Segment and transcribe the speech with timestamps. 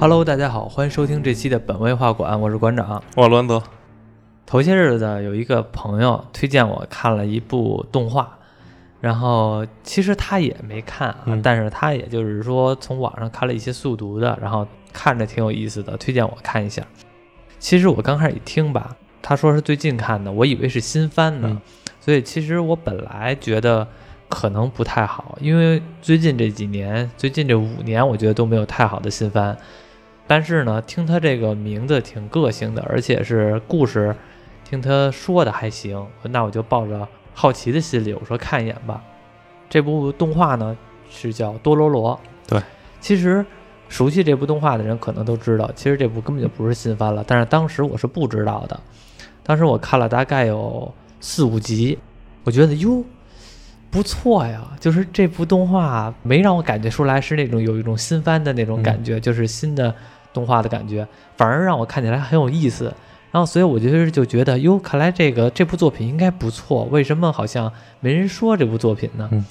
[0.00, 3.02] Hello，大家好，欢迎收听这期的本位画馆，我是馆长。
[3.16, 3.62] 我栾德，
[4.46, 8.38] 头些日子有一个朋友推荐我看了一部动画，
[9.02, 16.82] 然后其实他也没看啊，嗯但是他也就是说从网上看了一些速读的，然后看着挺有意思的，推荐我看一下。
[17.58, 21.60] 其实我刚开始一听吧，他说是最近看的，我以为是新番呢，嗯
[22.00, 23.86] 所以其实我本来觉得
[24.30, 29.54] 可能不太好，因为最近这几年，最近这五年，我觉得都没有太好的新番。
[30.30, 34.14] 但是呢，听他这个名字挺个性的，而且是故事，
[34.64, 39.02] 听他说的还行，那我就抱着好奇的心理，我说看一眼吧。
[39.68, 40.76] 这部动画呢
[41.10, 42.14] 是叫《多罗罗》，
[42.48, 42.62] 对，
[43.00, 43.44] 其实
[43.88, 48.78] 熟悉这部动画的人可能都知道，其实这部根本就不是新番了，但是当时我是不知道的。
[49.42, 51.98] 当时我看了大概有四五集，
[52.44, 53.02] 我觉得哟
[53.90, 59.92] 不错呀，就是这部动画没让我感觉出来是那种有一种新番的那种感觉，就是新的
[60.32, 62.92] 动画的感觉，反而让我看起来很有意思。
[63.30, 66.84] 然后，所以我就是就觉得哟，看来这个这部作品应该不错。
[66.84, 69.28] 为什么好像没人说这部作品呢？
[69.32, 69.44] 嗯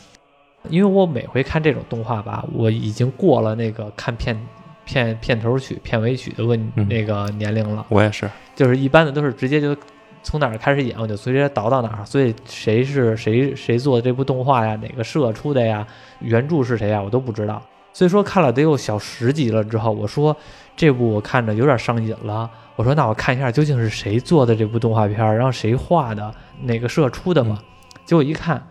[0.68, 4.38] 因为我每回看这种动画吧，我已经过了那个看片
[4.84, 7.86] 片片头曲、片尾曲的问、嗯那个年龄了。
[7.88, 9.74] 我也是，就是一般的都是直接就
[10.22, 12.06] 从哪儿开始演，我就直接倒到哪儿。
[12.06, 15.88] 所以谁是谁谁做的这部动画呀，哪个社出的呀，
[16.20, 17.62] 原著是谁呀，我都不知道。
[17.94, 20.36] 所以说看了得有小十集了之后，我说
[20.80, 22.50] 这部我看着有点上瘾了。
[22.78, 27.60] 我说那我看一下究竟是谁做的这部动画片，然后谁画的，哪个社出的嘛？
[28.06, 28.66] 结果一看，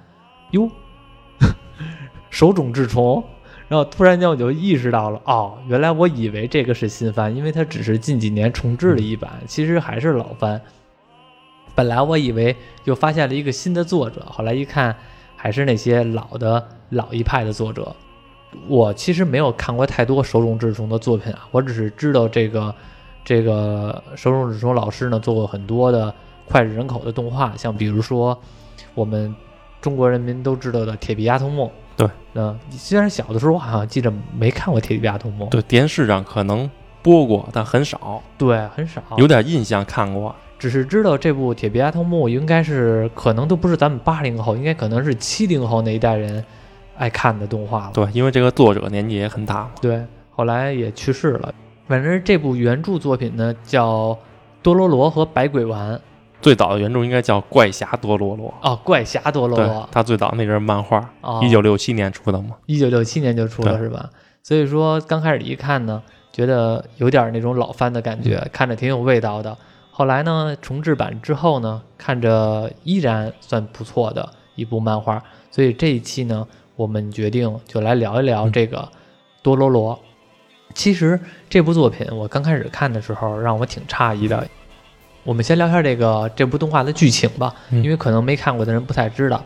[0.53, 0.71] 哟，
[2.31, 3.23] 手冢治虫。
[3.69, 10.59] 然后突然间我就意识到了，哦，原来我以为这个是新番，因为它只是近几年重制了一版，其实还是老番。
[11.75, 14.97] 本来我以为又发现了一个新的作者，后来一看
[15.37, 17.95] 还是那些老的老一派的作者。
[18.67, 22.75] 我其实没有看过太多手冢治虫的作品啊，我只是知道这个
[23.25, 26.13] 这个手冢治虫老师呢做过很多的
[26.49, 28.39] 脍炙人口的动画，像比如说
[28.95, 29.35] 我们
[29.81, 31.67] 中国人民都知道的《铁臂阿童木》。
[31.97, 36.71] 对，嗯，虽然小的时候我好像记着没看过《铁臂阿童木》，对，电视上可能
[37.03, 40.35] 播过，但很少，对，很少，有点印象看过。
[40.59, 46.45] 只是知道这部《铁臂阿童木》应该是可能都不是咱们八零后，应该可能是七零后那一代人
[46.99, 47.93] 爱看的动画了。
[47.95, 49.71] 对，因为这个作者年纪也很大嘛。
[49.81, 51.55] 对，后来也去世了。
[51.87, 54.11] 反正这部原著作品呢叫
[54.63, 55.95] 《多罗罗和百鬼丸》
[56.43, 62.57] 最早的原著应该叫《怪侠多罗罗哦，怪侠多》，罗罗，他最早那阵漫画，哦，一九六七年出的嘛。
[62.67, 64.11] 一九六七年就出了是吧？
[64.43, 69.57] 所以说刚开始一看呢，觉得有点那种老番的感觉，看着挺有味道的。
[69.91, 75.23] 后来呢，重制版之后呢，看着依然算不错的一部漫画。
[75.51, 76.47] 所以这一期呢，
[76.79, 78.89] 我们决定就来聊一聊嗯这个
[79.43, 79.99] 多罗罗。
[80.75, 81.19] 其实
[81.51, 84.47] 这部作品我刚开始看的时候，让我挺诧异的。
[85.25, 89.43] 我们先聊一下这个这部动画的剧情吧，嗯因为可能没看过的人不太知道。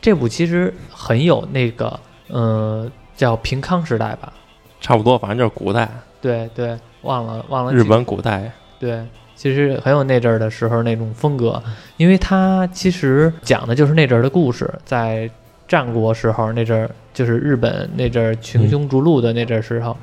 [0.00, 4.32] 这部其实很有那个，呃，叫平康时代吧？
[4.80, 5.88] 差不多，反正就是古代，
[6.20, 8.50] 对对，忘了忘了日本古代。
[8.80, 9.06] 对，
[9.36, 11.62] 其实很有那阵儿的时候那种风格，
[11.96, 15.30] 因为它其实讲的就是那阵儿的故事，在
[15.72, 19.96] 战国时候那阵儿，就是日本那阵儿群雄逐鹿的那阵儿时候，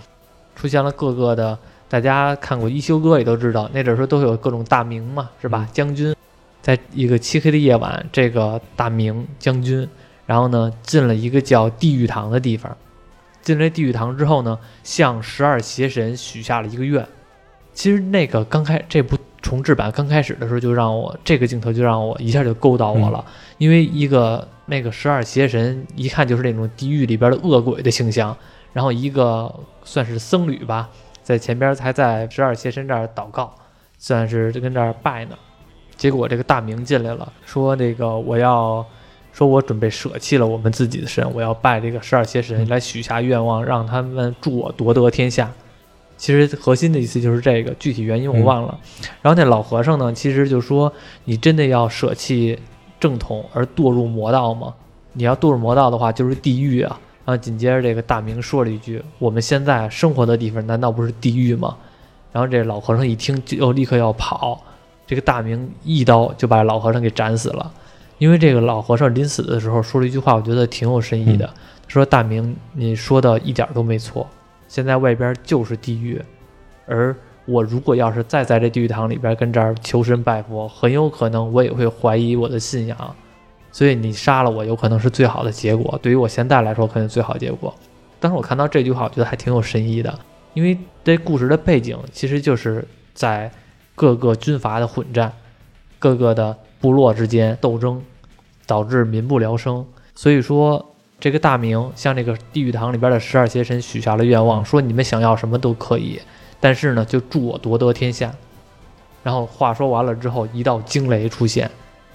[0.56, 1.56] 出现了各个的，
[1.88, 5.68] 大家看过《一休哥》也都知道，那阵儿时候都有各种大名嘛，是吧？
[5.70, 6.16] 嗯将军，
[6.60, 9.88] 在一个漆黑的夜晚，这个大名将军，
[10.26, 12.76] 然后呢进了一个叫地狱堂的地方。
[13.44, 17.06] 进了地狱堂之后呢，向十二邪神许下了一个愿。
[17.76, 23.24] 其实那个刚开这部重制版刚开始的时候，就让我这个镜头就让我一下就勾到我了，
[23.60, 28.38] 因为一个那个十二邪神一看就是那种地狱里边的恶鬼的形象，
[28.72, 29.54] 然后一个
[29.84, 30.90] 算是僧侣吧，
[31.24, 33.56] 在前边还在十二邪神这儿祷告，
[33.98, 35.38] 算是跟这儿拜呢。
[35.98, 38.86] 结果这个大明进来了，说那个我要。
[39.32, 45.50] 说我准备舍弃了我们自己的神，我要拜这个十二邪神来许下愿望，让他们助我夺得天下。
[46.18, 48.78] 其实核心的意思就是这个，具体原因我忘了。
[49.22, 50.92] 然后那老和尚呢，其实就说
[51.26, 52.60] ：“你真的要舍弃
[53.00, 54.74] 正统而堕入魔道吗？
[55.14, 61.78] 你要堕入魔道的话，就是地狱啊。”然后紧接着这个大明说了一句：“我们现在生活的地方难道不是地狱吗？”
[62.34, 64.60] 然后这老和尚一听就立刻要跑，
[65.06, 67.72] 这个大明一刀就把老和尚给斩死了。
[68.18, 71.46] 因为这个老和尚临死的时候说了一句话，我觉得挺有深意的。
[71.46, 71.54] 他
[71.88, 74.28] 说：“大明，你说的一点都没错，
[74.68, 76.22] 现在外边就是地狱，
[76.86, 77.16] 而
[77.50, 83.16] 我如果要是再在这地狱堂里边跟这儿求神拜佛，很有可能我也会怀疑我的信仰。
[83.72, 85.98] 所以你杀了我，有可能是最好的结果。
[86.02, 87.74] 对于我现在来说，肯定最好结果。
[88.20, 90.20] 当时我看到这句话，我觉得还挺有深意的。
[90.54, 93.52] 因为这故事的背景其实就是在
[93.96, 95.32] 各个军阀的混战，
[96.00, 98.02] 各个的部落之间斗争，
[98.66, 99.86] 导致民不聊生。
[100.16, 100.84] 所以说，
[101.20, 106.20] 这个大明向这个地狱堂里边的十二邪神许下了愿望，说你们想要什么都可以，
[106.60, 108.34] 但是呢，就助我夺得天下。
[109.24, 111.70] 然后话说完了之后，一道惊雷出现，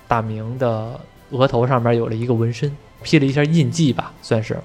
[0.08, 0.99] 大明的
[1.31, 4.58] 额头上面有了一个纹身，披了一下印记吧，算是。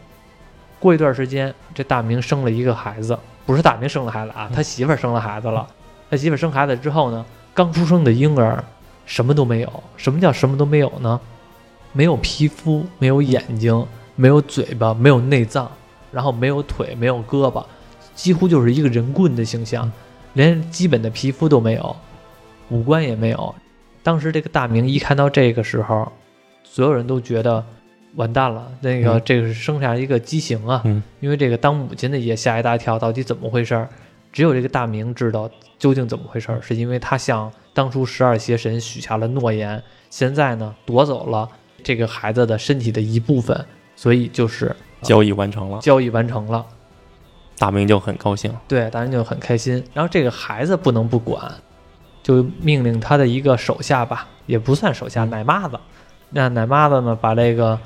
[0.79, 5.67] 过一段时间，这大明生了一个孩子，不是大明生了孩子啊，他媳妇儿生了孩子了。
[6.09, 8.63] 他媳妇儿生孩子之后呢，刚出生的婴儿
[9.05, 9.83] 什么都没有。
[9.97, 11.19] 什么叫什么都没有呢？
[11.91, 13.85] 没有皮肤，没有眼睛，
[14.15, 15.69] 没有嘴巴，没有内脏，
[16.11, 17.63] 然后没有腿，没有胳膊，
[18.19, 19.89] 几乎就是一个人棍的形象，
[20.33, 21.95] 连基本的皮肤都没有，
[22.67, 23.55] 五官也没有。
[24.03, 26.11] 当时这个大明一看到这个时候，
[26.61, 27.63] 所有人都觉得
[28.15, 33.87] 完蛋了，那个嗯这个是生下一个畸形啊，嗯因为这个当母亲的也吓一大跳，到底怎么回事儿？
[34.33, 41.47] 只有这个大明知道究竟怎么回事儿，是因为他向当初十二邪神许下了诺言，现在呢夺走了
[41.81, 43.65] 这个孩子的身体的一部分，
[43.95, 46.65] 所以就是交易完成了，交易完成了。
[47.59, 48.51] 大明就很高兴。
[48.67, 49.83] 对，大明就很开心。
[49.93, 51.53] 然后这个孩子不能不管，
[52.23, 55.77] 就命令他的一个手下吧，也不算手下，奶妈子。
[56.29, 57.77] 那奶妈子呢，把这个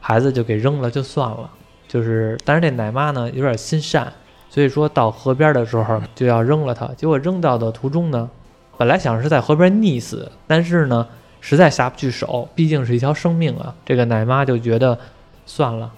[0.00, 1.50] 孩子就给扔了，就算了。
[1.88, 4.12] 就是，但是这奶妈呢有点心善，
[4.50, 6.86] 所以说到河边的时候就要扔了他。
[6.96, 8.28] 结果扔到的途中呢，
[8.76, 11.06] 本来想是在河边溺死，但是呢
[11.40, 13.74] 实在下不去手，毕竟是一条生命啊。
[13.84, 14.98] 这个奶妈就觉得
[15.46, 15.90] 算了，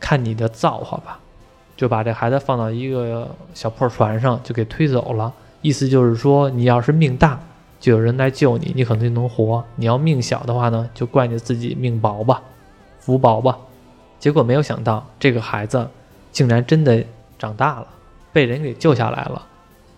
[0.00, 1.18] 看你的造化吧。
[1.78, 5.32] 就把这孩子放到一个小破船上，就给推走了。
[5.62, 7.38] 意思就是说，你要是命大，
[7.78, 12.42] 就有人来救你，你可能就能活；你要命小的话呢，就怪你自己命薄吧，
[12.98, 13.56] 福薄吧。
[14.18, 15.88] 结果没有想到，这个孩子
[16.32, 17.04] 竟然真的
[17.38, 17.86] 长大了，
[18.32, 19.46] 被人给救下来了。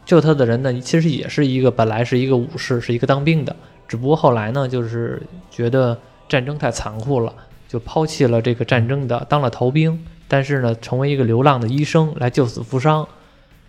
[0.05, 3.57] 救他的人呢，其实也是一个本来是一个武士，是一个当兵的，
[3.89, 5.97] 只不过后来呢，就是觉得
[6.29, 7.33] 战争太残酷了，
[7.67, 9.99] 就抛弃了这个战争的，当了逃兵。
[10.33, 13.05] 但是呢，成为一个流浪的医生来救死扶伤。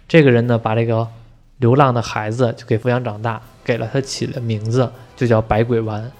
[0.08, 1.08] 这个人呢，把这个
[1.58, 6.12] 流浪的孩子就给抚养长大，给了他起了名字，就叫百鬼丸，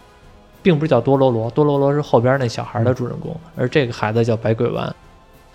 [0.64, 4.92] 并不是叫多罗罗，多罗罗是后边那小孩的主人公，而这个孩子叫百鬼丸。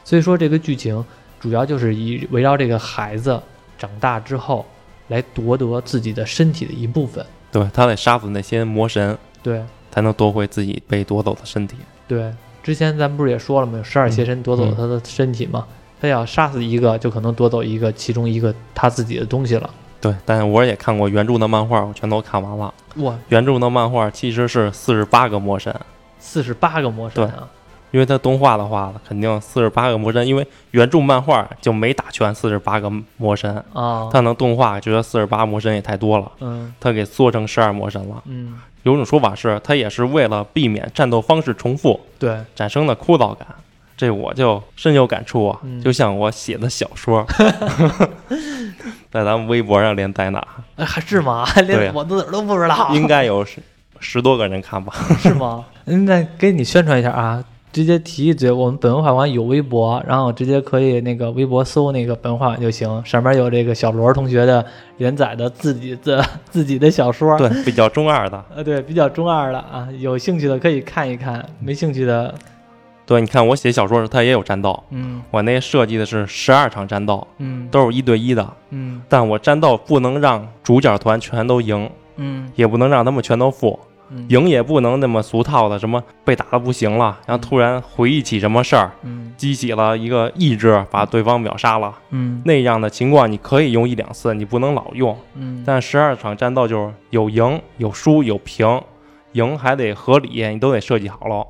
[0.04, 1.04] 所以说，这个剧情
[1.40, 3.42] 主要就是以围绕这个孩子
[3.76, 4.64] 长大之后，
[5.08, 7.26] 来夺得自己的身体的一部分。
[7.50, 9.60] 对他得杀死那些魔神，对
[9.90, 11.76] 才能夺回自己被夺走的身体。
[12.06, 12.32] 对，
[12.66, 13.78] 之前咱不是也说了吗？
[13.78, 15.64] 有十二邪神夺走他的身体吗？
[16.00, 19.70] 他要杀死一个，就可能夺走一个其中一个他自己的东西了。
[20.00, 22.74] 对，但我也看过原著的漫画，我全都看完了。
[22.96, 25.72] 哇，原著的漫画其实是四十八个魔神，
[26.18, 27.48] 四十八个魔神啊！
[27.92, 38.20] 因为它动画的话，肯定四十八个魔神，因为原著漫画就没打全四十八个魔神，啊，它能动画觉得四十八魔神也太多了，嗯它给缩成十二魔神了。
[38.26, 43.46] 嗯，有种说法是，它也是为了避免战斗方式重复对，产生的枯燥感。
[43.96, 47.26] 这我就深有感触啊，嗯就像我写的小说，
[49.10, 50.40] 在咱们微博上连载呢，
[50.76, 51.44] 哎，还是吗？
[51.66, 53.58] 连我自个儿都不知道，应该有十
[53.98, 54.92] 十多个人看吧。
[55.18, 55.64] 是吗？
[55.86, 57.42] 嗯，那给你宣传一下啊，
[57.76, 64.64] 直接提一嘴，我们本文化馆有微博，然后直接可以那个微博搜那个本文化馆就行，上面有这个小罗同学的
[64.96, 68.42] 连载的自己的 自己的小说，对，比较中二的。
[68.54, 72.34] 呃，对，比较中二的啊，有兴趣的可以看一看，没兴趣的，
[73.04, 75.20] 对，你看我写小说时，它也有战斗，嗯。
[75.30, 77.68] 我那设计的是十二场战斗，嗯。
[77.70, 78.50] 都是一对一的。
[78.70, 79.02] 嗯。
[79.06, 82.50] 但我战斗不能让主角团全都赢，嗯。
[82.54, 83.78] 也不能让他们全都负，
[84.10, 91.92] 嗯，赢也不能那么俗套的，什么被打的不行了，然后突然回忆起什么事儿，嗯激起了一个意志，把对方秒杀了。
[92.10, 95.16] 嗯那样的情况你可以用一两次，你不能老用。
[95.34, 98.80] 嗯，但十二场战斗就是有赢有输有平，
[99.32, 101.46] 赢还得合理，你都得设计好了，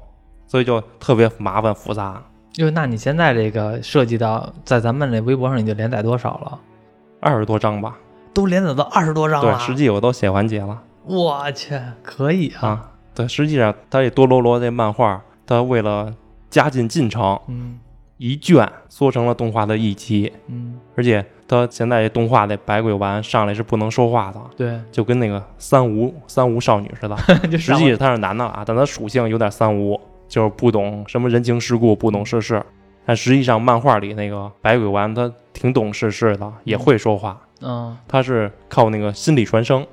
[0.46, 2.22] 所以就特别麻烦复杂。
[2.52, 6.58] 就那你现在这个涉及到在咱们这微博上已经连载多少了？
[7.20, 7.96] 二十多章吧，
[8.32, 12.90] 都连载到二十多章了对，实际我都写完结了我去，可以啊，啊。
[13.14, 16.14] 对，实际上他这多罗罗这漫画，他为了
[16.50, 17.78] 加进进程，嗯
[18.18, 27.16] 一卷缩成了动画的一集，嗯，而且他现在这动画的百鬼丸上来是不能说话的，对，就跟那个三无三无少女似的。
[27.50, 32.62] 就实际他是男的啊，但他属性有点三无，就是不懂什么人情世故，不懂世事。
[33.04, 37.38] 但实际上漫画里那个百鬼丸他挺懂世事的，也会说话。
[37.60, 39.86] 嗯他是靠那个心理传声，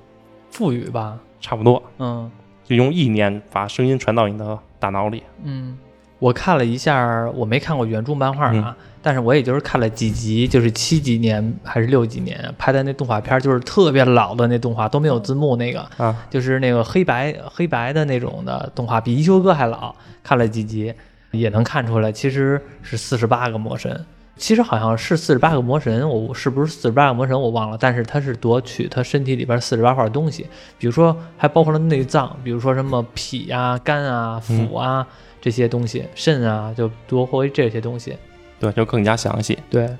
[0.53, 2.29] 腹语吧，差不多嗯
[2.63, 5.23] 就用意念把声音传到你的大脑里。
[5.43, 5.75] 嗯，
[6.19, 19.93] 我看了一下，我没看过原著漫画啊，但是我也就是看了几集，就是七几年还是六几年拍的那动画片，就是特别老的那动画，都没有字幕那个，啊，就是那个黑白黑白的那种的动画，比一休哥还老。
[20.21, 20.93] 看了几集，
[21.31, 24.05] 也能看出来，其实是四十八个魔神。
[24.35, 30.47] 其实好像是四十八个魔神，我是不是四十八个魔神我忘了，但是他是夺取他身体里边四十八块东西，
[30.77, 35.07] 比如说还包括了内脏，比如说什么脾啊、肝啊、腑啊。
[35.43, 38.15] 这些东西，肾啊，就夺回这些东西，
[38.61, 39.59] 对，就更加详细。
[39.69, 39.93] 对，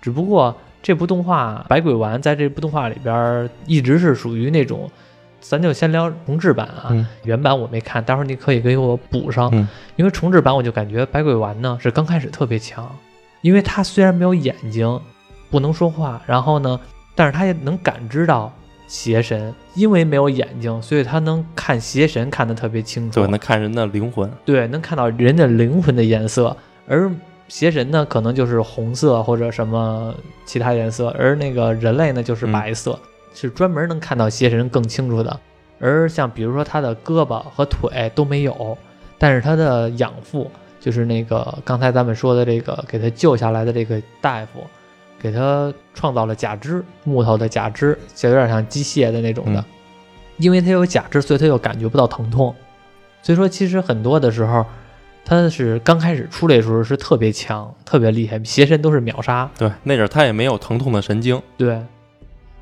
[0.00, 4.90] 只不过这部动画《百鬼丸》在这部动画里边一直是属于那种，
[5.38, 9.52] 咱就先聊重制版啊，原版我没看，待会儿你可以给我补上，
[9.96, 12.90] 因为重制版我就感觉百鬼丸呢是刚开始特别强，
[13.46, 15.00] 因为他虽然没有眼睛，
[15.52, 16.80] 不能说话，然后呢，
[17.14, 18.52] 但是他也能感知到。
[18.88, 26.56] 邪神因为没有眼睛，所以他能看邪神看得特别清楚，对，能看人的灵魂，对，能看到人的灵魂的颜色。
[26.88, 27.10] 而
[27.48, 30.12] 邪神呢，可能就是红色或者什么
[30.44, 32.98] 其他颜色，而那个人类呢，就是白色，
[33.32, 35.40] 是专门能看到邪神更清楚的。
[35.80, 38.78] 而像比如说他的胳膊和腿都没有，
[39.18, 40.48] 但是他的养父，
[40.80, 44.64] 就是那个刚才咱们说的这个给他救下来的这个大夫。
[45.18, 49.64] 给他创造了假肢，木头的假肢，就有点像机械的那种的。
[50.36, 52.54] 因为他有假肢，所以他又感觉不到疼痛。
[53.22, 54.64] 所以说，其实很多的时候，
[55.24, 59.50] 他是刚开始出来的时候是特别强、特别厉害，邪神都是秒杀。
[59.56, 61.40] 对，那阵儿他也没有疼痛的神经。
[61.56, 61.80] 对，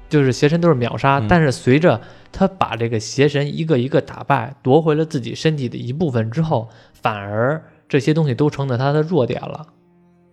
[0.08, 1.20] 就是邪神都是秒杀。
[1.28, 9.66] 但是随着他把这个邪神一个一个打败，夺回了自己身体的一部分之后，反而这些东西都成了他的弱点了。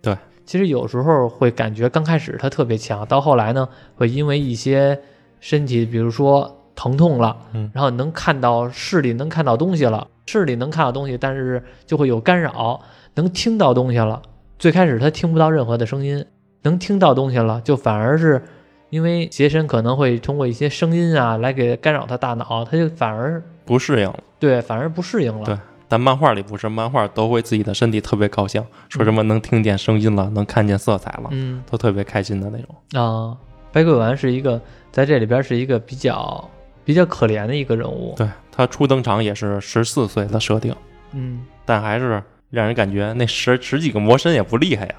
[0.00, 0.16] 对。
[0.44, 5.00] 其实有时候会感觉刚开始他特别强，到后来呢，会因为一些
[5.38, 12.80] 身体，比如说疼痛了，嗯，然后能看到视力能看到东西了，视力能看到东西，但是就会有干扰，
[13.14, 14.20] 能听到东西了。
[14.58, 16.26] 最开始他听不到任何的声音，
[16.62, 18.42] 能听到东西了，就反而是
[18.90, 24.18] 因为邪神可能会通过一些声音啊来给干扰他大脑，他就反而不适应了。
[24.40, 25.44] 对，反而不适应了。
[25.44, 25.56] 对。
[25.92, 33.36] 但漫画里不是，漫画都会自己的身体特别高兴，说什么能听见声音了，能看见色彩了，嗯，都特别开心的那种啊。
[33.72, 34.58] 白鬼丸是一个
[34.90, 36.48] 在这里边是一个比较
[36.82, 40.74] 比较可怜的一个人物，对他初登场也是十四岁的设定，
[41.12, 44.94] 嗯，但还是让人感觉那十十几个魔神也不厉害呀，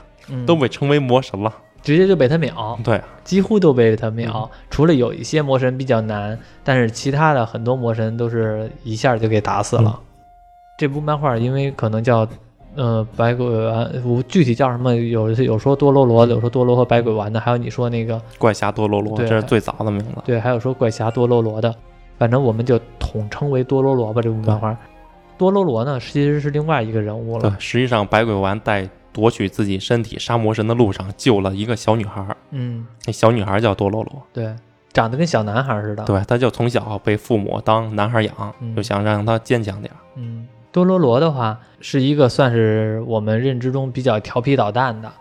[0.45, 9.99] 都被称为魔神了，直接就被他秒，对，几乎都被他秒，除了有一些魔神比较难，但是其他的很多魔神都是一下就给打死了。
[10.77, 12.27] 这部漫画因为可能叫，
[12.75, 14.95] 呃，百鬼丸，我具体叫什么？
[14.95, 20.15] 有有说多罗罗的，有说多罗和百鬼丸的，还有你说那个怪侠多罗罗，这是最早的名字。
[20.25, 21.73] 对，还有说怪侠多罗罗的，
[22.17, 24.21] 反正我们就统称为多罗罗吧。
[24.21, 24.75] 这部漫画，
[25.37, 27.49] 多罗罗呢其实是另外一个人物了。
[27.49, 32.25] 对，实际上百鬼丸在夺取自己身体杀魔神的路上救了一个小女孩。
[32.49, 34.23] 嗯，那小女孩叫多罗罗。
[34.33, 34.51] 对，
[34.91, 36.03] 长得跟小男孩似的。
[36.05, 39.93] 对，他就从小被父母当男孩养，就想让他坚强点。
[40.15, 40.47] 嗯。
[40.73, 45.11] 多罗罗的话是一个算是我们认知中比较调皮捣蛋的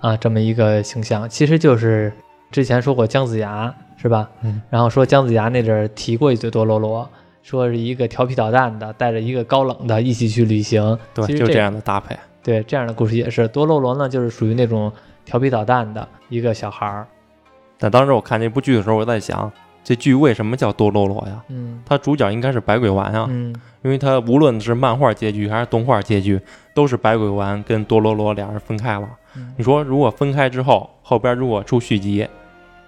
[0.00, 2.10] 啊，这么一个形象，其实就是
[2.50, 4.28] 之前说过姜子牙是吧？
[4.40, 7.06] 嗯，然后说姜子牙那阵儿提过一嘴多罗罗，
[7.42, 14.90] 说是一个调皮捣蛋的，带着一个高冷的一起去旅行，对，就这样的搭配，对，这样的故事也是多罗罗呢，就是属于那种
[15.26, 17.06] 调皮捣蛋的一个小孩儿。
[17.78, 19.52] 但当时我看这部剧的时候，我在想。
[19.84, 21.42] 这剧为什么叫多罗罗呀？
[21.48, 23.26] 嗯，它主角应该是百鬼丸啊。
[23.28, 26.40] 嗯，因为它无论是漫画结局还是动画结局，
[26.72, 29.08] 都是百鬼丸跟多罗罗俩人分开了。
[29.56, 32.28] 你说如果分开之后，后边如果出续集，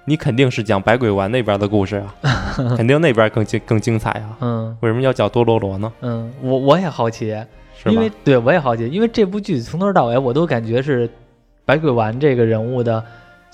[0.05, 2.15] 你肯定是讲百鬼丸那边的故事啊，
[2.77, 4.37] 肯定那边更精更精彩啊。
[4.41, 5.93] 嗯，为什么要叫多罗罗呢？
[6.03, 7.35] 嗯，我我也好奇，
[7.77, 11.11] 是因为对我也好奇，因为这部剧从头到尾我都感觉是
[11.65, 13.03] 百鬼丸这个人物的。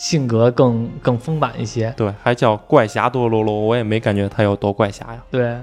[0.00, 5.22] 性格更更丰满一些，对，还叫怪侠多罗罗，我也没感觉他有多怪侠呀。
[5.30, 5.54] 对，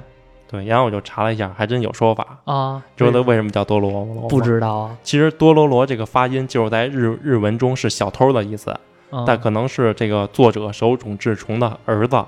[0.47, 2.79] 对，然后我就查了一下，还真有说法啊。
[2.95, 4.21] 知道他为什么叫多罗罗吗？
[4.29, 4.95] 不知道啊。
[5.01, 8.79] 其实多罗罗这个发音就是在日日文中是小偷的意思，
[9.25, 12.23] 但可能是这个作者手冢治虫的儿子，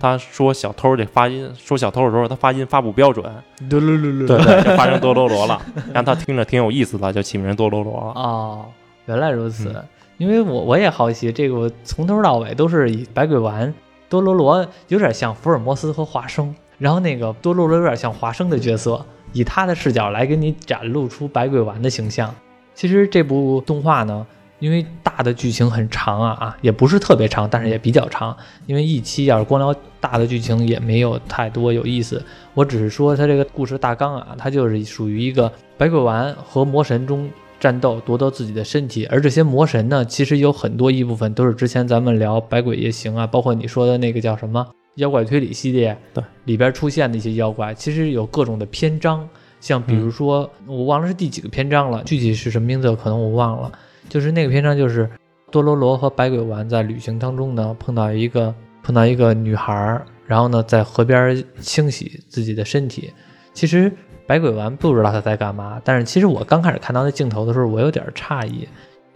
[0.00, 3.24] 他说小偷这发音，说小偷的时候他发音发不标准，
[3.70, 5.62] 对对对，就发成多罗罗了，
[5.94, 8.20] 让他听着挺有意思的，就起名多罗罗了。
[8.20, 8.64] 哦，
[9.06, 9.72] 原来如此。
[10.18, 13.72] 因为我我也好奇，这个从头到尾都是以白鬼丸
[14.08, 22.34] 多罗罗有点像福尔摩斯和华生，然后那个多罗罗有点像华生的角色，以他的视角来给你展露出白鬼丸的形象。
[22.74, 24.26] 其实这部动画呢，
[24.58, 28.36] 因为大的剧情很长啊啊，也不是特别长，但是也比较长。
[28.66, 32.22] 因为一期要是光聊大的剧情也没有太多有意思。
[32.54, 37.28] 我只是说它这个故事大纲啊，它就是属于一个百鬼丸和魔神中
[37.62, 39.06] 战斗，夺得自己的身体。
[39.06, 44.66] 而这些魔神呢，其实有很多一部分都是之前咱们聊《百鬼夜行》啊，包括你说的那个叫什么
[44.96, 49.28] 妖怪推理系列，对里边出现的一些妖怪，其实有各种的篇章。
[49.60, 53.70] 像比如说，我忘了是第几个篇章了，具体是什么名字可能我忘了。
[54.08, 55.08] 就是那个篇章，就是
[55.52, 58.52] 多罗罗和百鬼丸在旅行当中呢，碰到一个
[58.82, 63.12] 碰到一个女孩儿，然后呢在河边清洗自己的身体。
[63.54, 63.92] 其实
[64.32, 68.66] 百鬼丸不知道他在干嘛，但是其实我刚开始看到那镜头的时候，我有点诧异。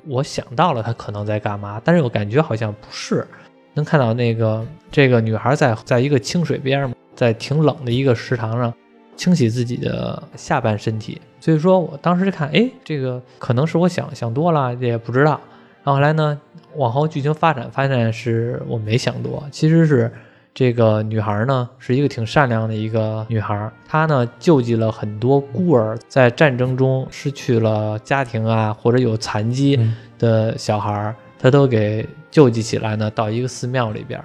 [0.07, 3.27] 我想到了他可能在干嘛，但是我感觉好像不是。
[3.73, 8.71] 能看到那个这个女孩在在一个清水边，在挺冷的一个食堂上。
[9.17, 15.41] 清洗自己的下半身体，所以说我当时看，哎，这个可能是我想想多了，也不知道。
[15.83, 16.39] 然后来呢，
[16.75, 20.13] 往后剧情发展，发现是我没想多，其实是
[20.57, 29.79] 这个女孩呢是一个挺善良的一个女孩，她呢救济了很多孤儿，在战争中失去了家庭啊或者有残疾
[30.19, 34.19] 的小孩，她都给救济起来呢，到一个寺庙里边，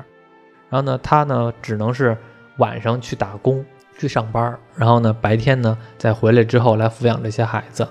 [0.69, 2.17] 然后呢，她呢只能是
[2.59, 3.65] 晚上去打工。
[4.00, 7.88] 去上班，然后呢，白天呢再回来之后来抚养这些孩子，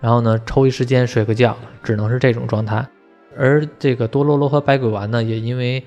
[0.00, 2.86] 然后呢抽一时间睡个觉，只能是这种状态。
[3.36, 5.84] 而这个多罗罗和百鬼丸呢，也因为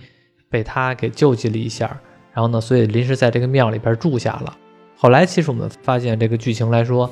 [0.54, 2.00] 被他给救济了一下，
[2.32, 4.56] 然后呢，所以临时在这个庙里边住下了。
[4.96, 7.10] 后来其实我们发现这个剧情来说，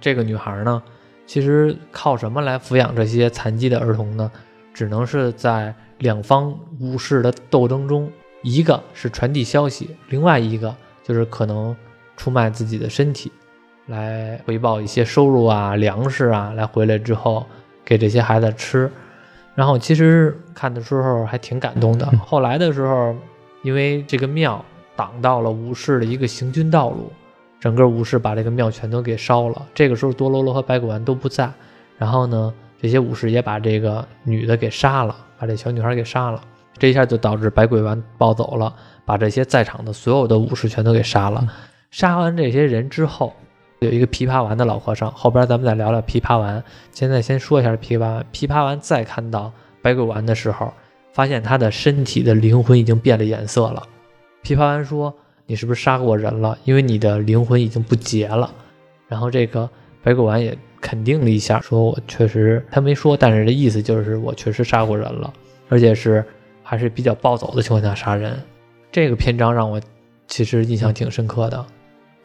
[0.00, 0.80] 这个女孩呢，
[1.26, 4.30] 其实靠什么来抚养这些残疾的儿童呢？
[4.72, 8.08] 只能是在两方武士的斗争中，
[8.44, 11.76] 一个是传递消息，另外一个就是可能。
[12.18, 13.30] 出卖自己的身体，
[13.86, 17.46] 来回报一些收入啊、粮食啊，来回来之后
[17.84, 18.90] 给这些孩子吃。
[19.58, 22.06] 然后其实看的时候还挺感动的。
[22.24, 23.12] 后来的时候，
[23.62, 27.10] 因为这个庙挡到了武士的一个行军道路，
[27.58, 29.66] 整个武士把这个庙全都给烧了。
[29.74, 31.50] 这个时候多罗罗和白骨丸都不在，
[31.96, 36.40] 然后呢，这些武士也把这个女的给杀了，把这小女孩给杀了。
[36.78, 38.72] 这一下就导致白鬼丸暴走了，
[39.04, 41.44] 把这些在场的所有的武士全都给杀了。
[41.90, 43.34] 杀完这些人之后，
[43.80, 45.10] 有一个琵琶丸的老和尚。
[45.12, 46.62] 后边咱们再聊聊琵琶丸。
[46.92, 48.26] 现在先说一下琵琶丸。
[48.32, 50.72] 琵琶丸再看到白鬼丸的时候，
[51.12, 53.82] 发现他的身体的灵魂已经变了颜色了。
[54.42, 55.14] 琵琶丸说
[55.46, 56.56] ：“你是不是杀过人了？
[56.64, 58.52] 因为你的灵魂已经不洁了。”
[59.08, 59.68] 然后这个
[60.02, 65.32] 白鬼丸也肯定了一下，说：“我确实，他没说，但是这意思就是我确实杀过人了，
[65.68, 66.24] 而且是
[66.62, 68.38] 还是比较暴走的情况下杀人。”
[68.92, 69.80] 这个篇章让我
[70.26, 71.64] 其实印象挺深刻的。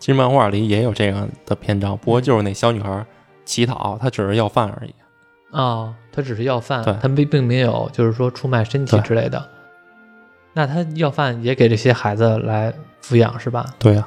[0.03, 3.05] 其实漫画里也有这样的篇章，不过就是那小女孩
[3.45, 4.93] 乞讨，她只是要饭而已。
[5.49, 9.41] 啊，她只是要饭，她并并没有就是说出卖身体之类的。
[10.51, 13.73] 那她要饭也给这些孩子来抚养是吧？
[13.79, 14.05] 对呀。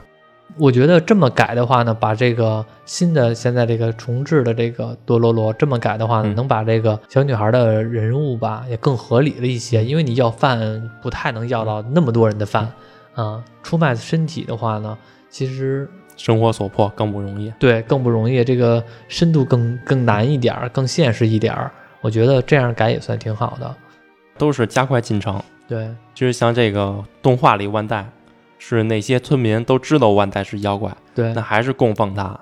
[0.59, 9.83] 我觉得这么改的话呢，把这个新的现在这个重置的这个多罗罗这么改的话呢，能把这个小女孩的人物吧也更合理了一些。
[9.83, 12.71] 因为你要饭不太能要到那么多人的饭
[13.15, 14.99] 啊，出卖身体的话呢。
[15.37, 21.71] 其实生活所迫更不容易，对，更不容易，这个深度更更难一点儿，更现实一点儿。
[22.01, 23.77] 我觉得这样改也算挺好的，
[24.39, 25.39] 都是加快进程。
[25.69, 28.09] 对，就是像这个动画里万代，
[28.59, 32.41] 是那些村民都知道万代是妖怪，对，那还是供奉他。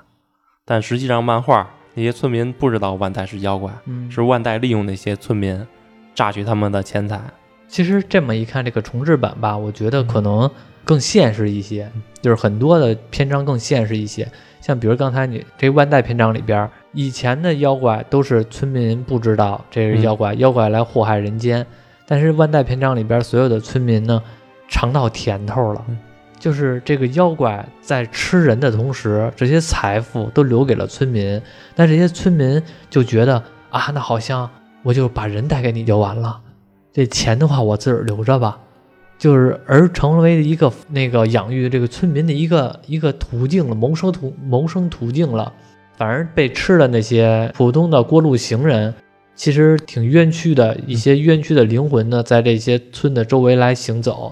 [0.64, 3.72] 但实际上漫画那些村民不知道万代是妖怪，
[4.08, 5.66] 是万代利用那些村民
[6.14, 7.20] 榨取他们的钱财。
[7.66, 10.48] 其实这么一看，这个重制版吧，我觉得可能。
[10.84, 14.28] 更现实一些，就是很多的篇章更现实一些。
[14.60, 21.66] 像比如刚才你这万代篇章里边，以前的妖怪都是村民不知道这是妖怪，妖怪来祸害人间。
[22.06, 24.22] 但是万代篇章里边所有的村民呢，
[24.68, 25.84] 尝到甜头了，
[26.38, 31.40] 就是这个妖怪在吃人的同时，这些财富都留给了村民。
[31.74, 34.48] 但这些村民就觉得啊，那好像
[34.82, 36.40] 我就把人带给你就完了，
[36.92, 38.58] 这钱的话我自个儿留着吧。
[39.24, 45.50] 就是而成为一个那个养育这个村民的一个一个途径了，谋生途谋生途径了。
[45.96, 48.92] 反而被吃的那些普通的过路行人，
[49.34, 50.76] 其实挺冤屈的。
[50.86, 54.30] 一些冤屈的灵魂呢，在这些村的周围来行走，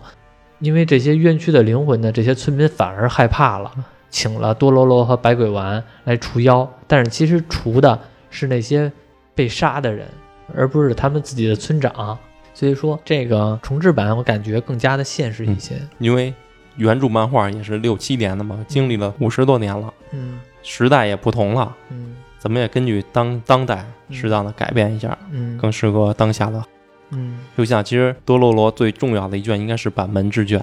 [0.59, 3.72] 因为这些冤屈的灵魂呢，这些村民反而害怕了，
[4.11, 6.70] 请了多罗罗和百鬼丸来除妖。
[6.87, 8.92] 但是其实除的是那些
[9.35, 10.07] 被杀的人，
[10.55, 12.18] 而不是他们自己的村长。
[12.55, 16.33] 所以说，这个重制版我感觉更加的现实一些，因为
[16.77, 26.62] 原著漫画也是六七年的嘛，经历了五十多年了，嗯，时代也不同了，嗯，咱们也根据当当代适当的改变一下，嗯，更适合当下的，
[27.11, 30.62] 嗯，就像其实多罗罗最重要的一卷应该是板门之卷，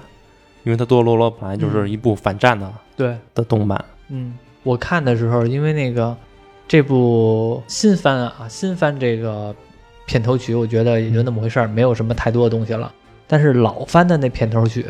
[0.63, 3.83] 因为它多罗罗本来就是一部反战的、对，的动漫。
[4.09, 6.15] 嗯，我看的时候，因为那个
[6.67, 9.55] 这部新番啊，新番这个
[10.09, 12.91] 片头曲，我觉得也就那么回事儿，没有什么太多的东西了。
[13.27, 14.83] 但是老番的那片头曲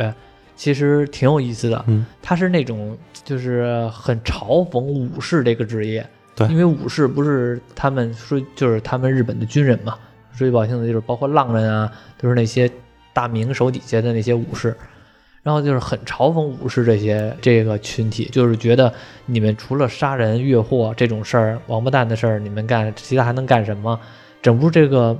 [0.56, 9.98] 其实挺有意思的，嗯，它是那种就是很嘲讽武士这个职业，对因为武士不是他们说就是他们日本的军人嘛，
[10.32, 12.72] 说句不好听的，就是包括浪人啊，都是那些
[13.12, 14.74] 大明手底下的那些武士。
[15.42, 18.94] 然后就是很嘲讽武士这些这个群体，就是觉得
[19.26, 24.00] 你们除了杀人越货这种事儿、王八蛋的事儿，你们干其他还能干什么？
[24.42, 25.18] 整部这个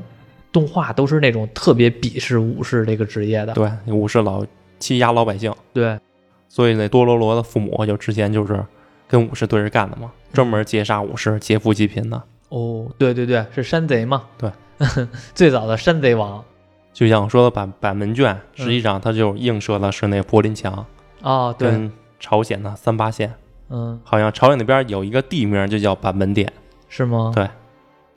[0.52, 3.54] 动画都是那种特别鄙视武士这个职业的。
[3.54, 4.46] 对，武士老
[4.80, 6.00] 欺压老百姓，对
[6.48, 8.64] 所以那多罗罗的父母就之前就是
[9.08, 12.22] 跟武士对着干的嘛，专门劫杀武士、劫富济贫的。
[12.50, 14.24] 哦，对对对，是山贼嘛？
[14.38, 14.52] 对，
[15.36, 16.44] 最早的山贼王。
[16.92, 20.86] 就像我说的板板门卷，嗯实际上它就映射的是那柏林墙
[21.22, 23.32] 哦，对，跟朝鲜的三八线。
[23.70, 26.52] 嗯，好像朝鲜那边有一个地名就叫板门店，
[26.90, 27.32] 是吗？
[27.36, 27.48] 对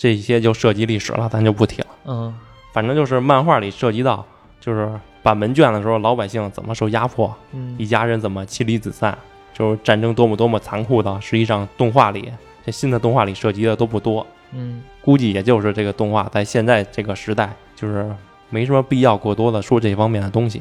[0.02, 1.86] 这些就涉及历史了，咱就不提了。
[2.06, 2.34] 嗯
[2.72, 4.26] 反正就是漫画里涉及到，
[4.58, 4.90] 就是
[5.22, 9.16] 板门卷的时候，老百姓怎么受压迫，嗯一家人怎么妻离子散，
[9.54, 11.20] 就是战争多么多么残酷的。
[11.20, 12.32] 实际上，动画里
[12.66, 18.12] 这新的动画里涉及的都不多，嗯估计也就是这个动画在现在这个时代，就是
[18.50, 20.60] 没什么必要过多的说这方面的东西，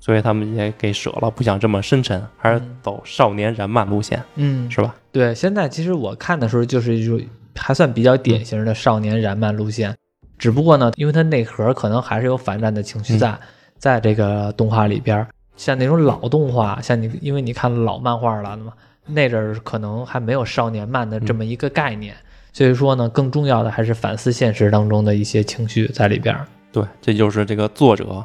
[0.00, 4.96] 所以他们也给舍了，不想这么深沉，还是嗯走少年燃漫路线，嗯，是吧？
[5.12, 7.20] 对，现在其实我看的时候就是一种
[7.54, 9.96] 还算比较典型的少年燃漫路线，
[10.38, 13.38] 只不过呢，因为它内核可能还是有反战的情绪在，
[13.78, 18.72] 在这个动画里边，像那种老动画，像你因为你看老漫画了嘛，
[19.06, 22.14] 那阵儿可能还没有少年漫的这么一个概念，
[22.52, 26.36] 所以说呢，更重要的还是反思现实当中的一些情绪在里边。
[26.72, 28.24] 对，这就是这个作者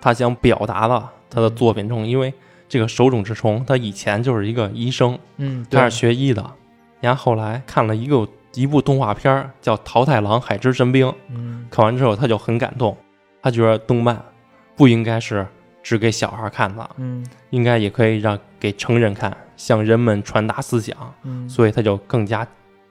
[0.00, 2.34] 他想表达的他的作品中，因为
[2.68, 6.44] 这个手冢治虫他以前就是一个医生，嗯，他是学医的，
[7.00, 11.66] 然后后来看了一个一部动画片儿叫《桃太郎海之神兵》，嗯。
[11.70, 12.96] 看完之后他就很感动，
[13.42, 14.22] 他觉得动漫
[14.76, 15.46] 不应该是
[15.82, 17.24] 只给小孩看的，嗯。
[17.50, 21.48] 应该也可以让给成人看，向人们传达思想，嗯。
[21.48, 22.46] 所以他就更加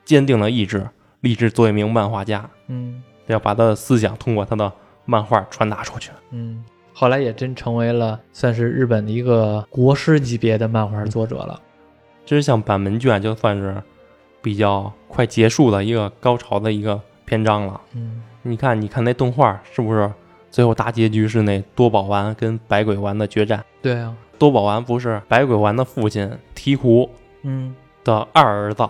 [0.06, 0.88] 坚定了意志，
[1.21, 3.02] 立志做一名漫画家，嗯。
[3.28, 4.69] 要把他的思想通过他的
[5.06, 6.12] 漫画传达出去。
[6.32, 6.62] 嗯，
[6.93, 11.58] 后来也真成为了算是日本的一个国师级别的漫画作者了。
[12.26, 13.82] 其实像板门卷就算是
[14.43, 17.82] 比较快结束的一个高潮的一个篇章了。
[17.95, 20.12] 嗯你看，你看那动画是不是
[20.51, 23.63] 最后大结局是那多宝丸跟百鬼丸的决战？
[23.82, 27.10] 对啊，多宝丸不是百鬼丸的父亲醍醐
[27.43, 28.86] 嗯，的二儿子，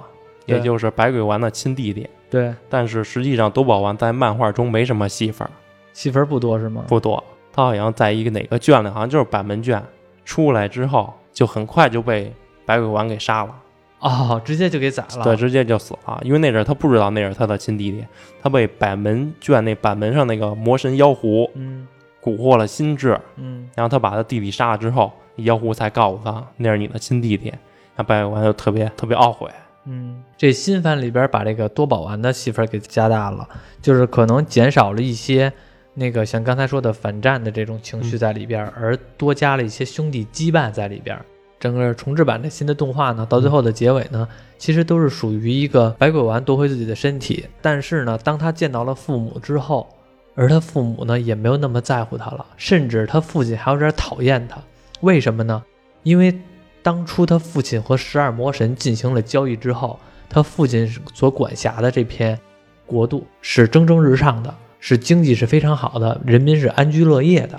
[0.47, 2.09] 对也就是百鬼丸的亲弟弟。
[2.31, 5.51] 对，但是实际上多宝丸在漫画中没什么戏份儿，
[5.93, 6.83] 戏份不多是吗？
[6.87, 7.23] 不多。
[7.51, 9.79] 他好像在一个哪个卷里，好像就是板门卷
[10.25, 12.33] 出来之后，就很快就被
[12.65, 13.55] 百鬼丸给杀了。
[14.03, 15.23] 哦，直接就给宰了。
[15.23, 16.19] 对，直接就死了。
[16.23, 18.05] 因为那阵儿他不知道那是他的亲弟弟，
[18.41, 21.87] 他被百门卷那板门上那个魔神妖狐嗯
[22.21, 27.53] 蛊惑了心智，嗯然后他把他弟弟杀了之后，妖狐才告诉他那是你的亲弟弟。
[27.95, 29.49] 那白鬼丸就特别特别懊悔。
[29.85, 33.47] 嗯，这新番里边把这个多宝丸的戏份给加大了，
[33.81, 35.51] 就是可能减少了一些
[35.93, 41.17] 那个像刚才说的反战的这种情绪在里边，而多加了一些兄弟羁绊在里边。
[41.63, 49.87] 整个重制版的新的动画呢，到最后的结尾呢，其实都是属于一个百鬼丸夺回自己的身体，但是呢，当他见到了父母之后，
[50.35, 54.57] 而他父母呢也没有那么在乎他了，甚至他父亲还有点讨厌他。
[54.99, 55.63] 为什么呢？
[56.03, 56.37] 因为
[56.81, 59.97] 当初他父亲和十二魔神进行了交易之后，
[60.27, 62.37] 他父亲所管辖的这片
[62.85, 67.57] 国度是蒸蒸日上的，是经济是非常好的，人民是安居乐业的。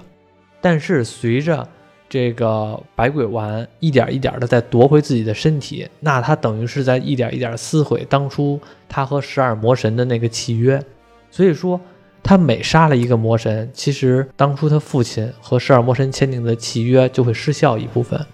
[0.61, 1.67] 但是随着
[2.15, 10.81] 这个百鬼丸一点一点的在夺回自己的身体，那他等于是在一点一点撕毁当初他和十二魔神的那个契约。
[11.29, 11.81] 所以说，
[12.23, 18.25] 他每杀了一个魔神，其实当初他父亲和十二魔神签订的契约就会失效一部分。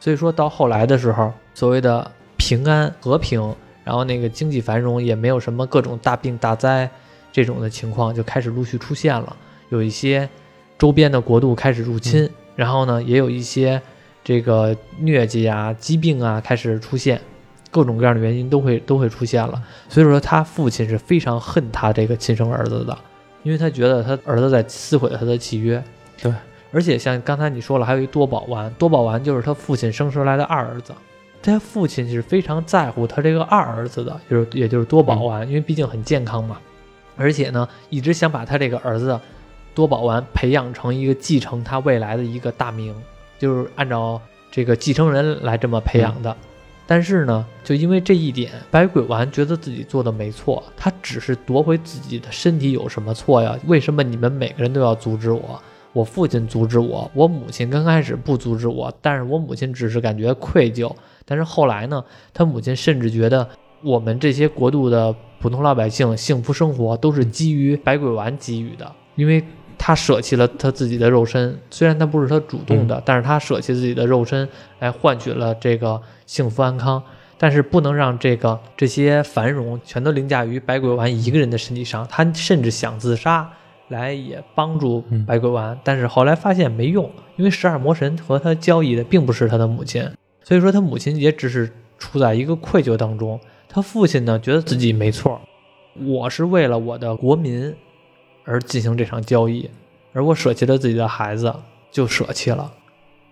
[0.00, 6.90] 所以说到后来的时候，所谓的平安和平，然后那个经济繁荣，也没有什么各种大病大灾
[7.30, 9.36] 这种的情况就开始陆续出现了。
[9.68, 10.28] 有一些
[10.76, 13.80] 周边的国度开始入侵，然后呢，也有一些
[14.22, 17.20] 这个疟疾啊、疾病啊开始出现，
[17.70, 19.62] 各种各样的原因都会都会出现了。
[19.88, 22.96] 所以说，他父亲是非常恨他这个亲生儿子的，
[23.42, 25.82] 因为他觉得他儿子在撕毁了他的契约。
[26.22, 26.32] 对。
[26.72, 30.92] 而且像刚才你说了，还有一多宝丸，多宝丸就是他父亲生出来的二儿子，
[31.42, 36.60] 他父亲是非常在乎他这个二儿子的，就是也就是多宝丸，因为毕竟很健康嘛，
[37.16, 39.18] 而且呢，一直想把他这个儿子
[39.74, 42.94] 多宝丸培养成一个继承他未来的一个大名，
[43.38, 46.36] 就是按照这个继承人来这么培养的。
[46.86, 53.56] 但是呢，就因为这一点，百鬼丸觉得自己做的没错，他只是夺回自己的身体有什么错呀？
[53.66, 55.62] 为什么你们每个人都要阻止我？
[55.92, 60.92] 我父亲阻止我，我母亲刚开始不阻止我，但是我母亲只是感觉愧疚。
[61.24, 62.04] 但是后来呢，
[62.34, 63.48] 他母亲甚至觉得
[63.82, 69.42] 我们这些国度的普通老百姓幸福生活都是基于百鬼丸给予的，因为
[69.82, 74.46] 他舍弃了他自己的肉身，虽然他不是他主动的，但是他舍弃自己的肉身
[74.80, 75.98] 来换取了这个。
[76.26, 77.02] 幸福安康，
[77.36, 82.06] 但是不能让这个这些繁荣全都凌驾于百鬼丸一个人的身体上。
[82.08, 83.50] 他甚至想自杀
[83.88, 90.08] 来也帮助百鬼丸，但是后来发现没用，因为十二魔神和他交易的并不是他的母亲，
[90.44, 93.40] 所以说他母亲也只是处在一个愧疚当中。
[93.68, 95.40] 他父亲呢，觉得自己没错，
[96.06, 97.74] 我是为了我的国民
[98.44, 99.70] 而进行这场交易，
[100.12, 101.54] 而我舍弃了自己的孩子，
[101.90, 102.72] 就舍弃了，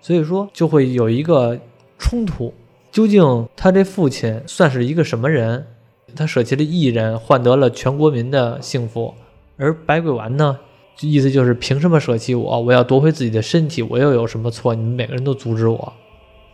[0.00, 1.58] 所以说就会有一个
[1.98, 2.52] 冲突。
[2.90, 5.66] 究竟他这父亲算是一个什么人？
[6.16, 9.14] 他舍弃了一人，换得了全国民的幸福，
[9.56, 10.58] 而百鬼丸呢？
[11.00, 12.60] 意思就是凭什么舍弃我？
[12.60, 14.74] 我要夺回自己的身体，我又有什么错？
[14.74, 15.92] 你们每个人都阻止我，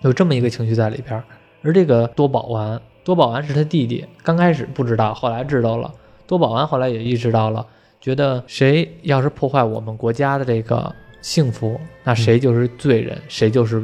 [0.03, 1.23] 有这么一个情绪在里边。
[1.63, 5.91] 而这个多宝丸，多宝丸是他弟弟，刚开始不知道，后来知道了。
[6.27, 7.67] 多宝丸后来也意识到了，
[8.05, 13.83] 觉得谁要是破坏我们国家的这个幸福，那谁就是罪人，谁就是。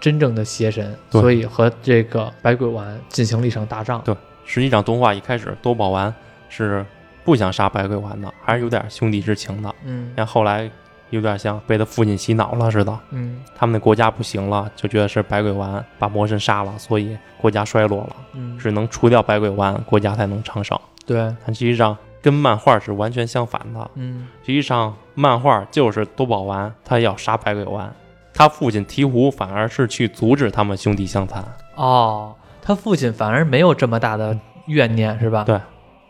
[0.00, 4.00] 真正的邪神，所以和这个百鬼丸进行了一场大战。
[4.04, 4.12] 对，
[4.44, 6.12] 实际上动画一开始多宝丸
[6.48, 6.84] 是
[7.22, 9.72] 不想杀百鬼丸的，还是有点兄弟之情的。
[9.84, 10.68] 嗯，但后来
[11.10, 12.98] 有点像被他父亲洗脑了似的。
[13.10, 18.16] 嗯，他们的国家不行了，就觉得是百鬼丸把魔神杀了，所以国家衰落了。
[18.32, 20.76] 嗯，只能除掉百鬼丸，国家才能昌盛。
[21.06, 23.90] 对，但实际上跟漫画是完全相反的。
[23.96, 27.92] 嗯，实际上漫画就是多宝丸他要杀百鬼丸。
[28.32, 35.44] 他父亲鹈鹕反而是去阻止他们兄弟相残哦，他父亲反而没有这么大的怨念是吧？
[35.44, 35.60] 对，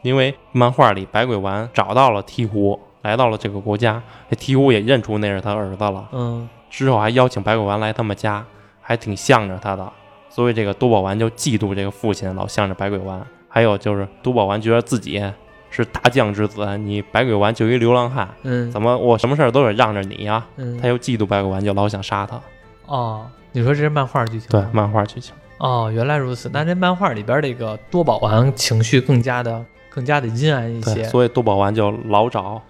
[0.02, 6.08] 因为漫画里百鬼丸找到了鹈鹕，来到了这个国家，这鹈鹕也认出那是他儿子了。
[6.12, 8.44] 嗯，之后还邀请百鬼丸来他们家，
[8.80, 9.92] 还挺向着他的，
[10.28, 13.20] 所以这个多宝丸就嫉妒这个父亲老向着百鬼丸。
[13.48, 15.20] 还有就是多宝丸觉得自己。
[15.72, 20.46] 是大将之子，你百鬼丸就一流浪汉，嗯，怎么我什么事儿都得让着你呀？
[20.56, 22.38] 嗯，他又嫉妒百鬼丸，就老想杀他。
[22.84, 24.48] 哦，你说这是漫画剧情？
[24.50, 25.34] 对，漫画剧情。
[25.56, 26.50] 哦，原来如此。
[26.52, 32.60] 那这漫画里边这个多宝丸情绪更加的更加的阴暗一些，所以多宝丸就老找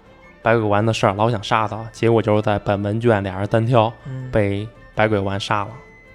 [0.41, 1.85] 百鬼丸的事儿，老想杀他。
[1.91, 3.91] 结果就是在本文卷俩人单挑，
[4.31, 5.69] 被百鬼丸杀了。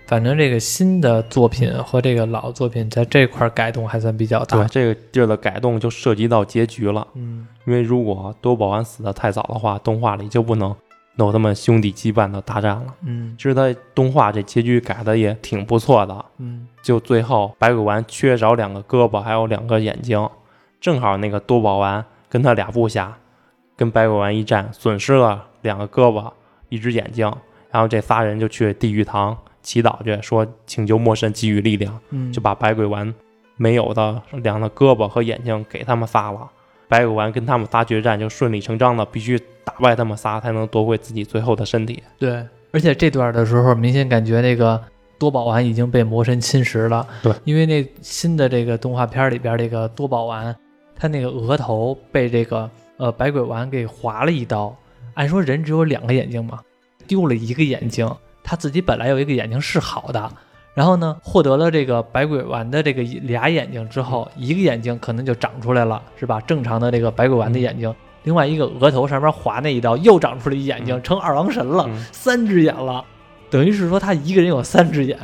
[0.08, 4.56] 反正这个新的作品和这个老作品在这块改动还算比较大。
[4.56, 7.06] 对，这个地儿的改动就涉及到结局了。
[7.12, 10.74] 嗯，因为如果多宝丸死的太早的话，动画里就不能
[11.16, 12.94] 有他们兄弟羁绊的大战了。
[13.02, 16.24] 嗯，其实他动画这结局改的也挺不错的。
[16.38, 20.26] 嗯，就最后白鬼丸缺少两个胳膊，还有两个眼睛，
[20.80, 23.14] 正好那个多宝丸跟他俩部下
[23.76, 26.32] 跟白鬼丸一战，损失了两个胳膊，
[26.70, 27.30] 一只眼睛，
[27.70, 29.36] 然后这仨人就去地狱堂。
[29.62, 32.00] 祈祷去说请求魔神给予力量，
[32.32, 33.12] 就把百鬼丸
[33.56, 36.48] 没有的两个胳膊和眼睛给他们仨了。
[36.88, 42.02] 白鬼丸跟他们仨决战就顺理成章的必须打败他们仨才能夺回自己最后的身体。
[42.18, 42.42] 对，
[42.72, 44.82] 而且这段的时候明显感觉那个
[45.18, 47.06] 多宝丸已经被魔神侵蚀了。
[47.22, 50.56] 对，因为那新的这个动画片里边这个多宝丸，
[50.96, 54.74] 他那个额头被这个呃百鬼丸给划了一刀。
[55.14, 56.60] 按说人只有两个眼睛嘛，
[57.06, 58.08] 丢了一个眼睛。
[58.48, 60.32] 他自己本来有一个眼睛是好的，
[60.72, 66.40] 然后呢，获得了这个百鬼丸的这个俩眼睛之后，一个眼睛可能就长出来了，是吧？
[66.40, 73.04] 正常的这个百鬼丸的眼睛，另外一个额头上面划那一刀又长出了一眼睛，成二郎神了，三只眼了，
[73.50, 75.18] 等于是说他一个人有三只眼，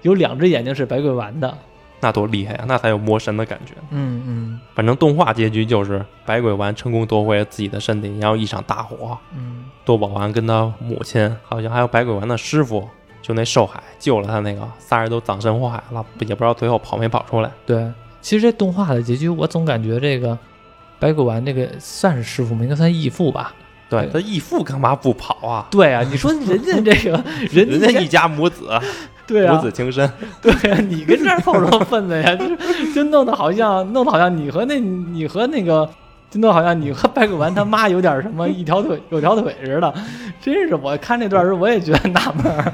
[0.00, 1.58] 有两只眼睛是百鬼丸的。
[2.00, 2.64] 那多厉害啊！
[2.66, 3.74] 那才有魔神的感觉。
[3.90, 9.16] 嗯嗯，反正动画结局就是百鬼丸成功夺回了自己的身体，然后一场大火。
[9.36, 12.88] 嗯，多宝丸跟他母亲，好像还有百鬼丸的师傅，
[13.20, 17.50] 就那寿海救了他那个仨人都葬身火海了，也不知道最后跑没跑出来。
[17.66, 17.86] 对，
[18.22, 20.38] 其实这动画的结局，我总感觉这个
[20.98, 22.62] 百鬼丸这个算是师傅吗？
[22.62, 23.54] 应该算义父吧。
[23.90, 25.66] 对他义父干嘛不跑啊？
[25.68, 28.70] 对啊，你说人家这个 人家一家母子。
[29.30, 30.10] 对啊母子情深，
[30.42, 32.34] 对呀，你跟这儿凑什么份子呀？
[32.36, 35.88] 就就弄得好像弄得好像你和那你和那个，
[36.28, 39.94] 就弄好像你和白骨丸他妈有点什么一条腿有条腿似的。
[40.40, 42.72] 真是我看那段时候我也觉得纳闷儿，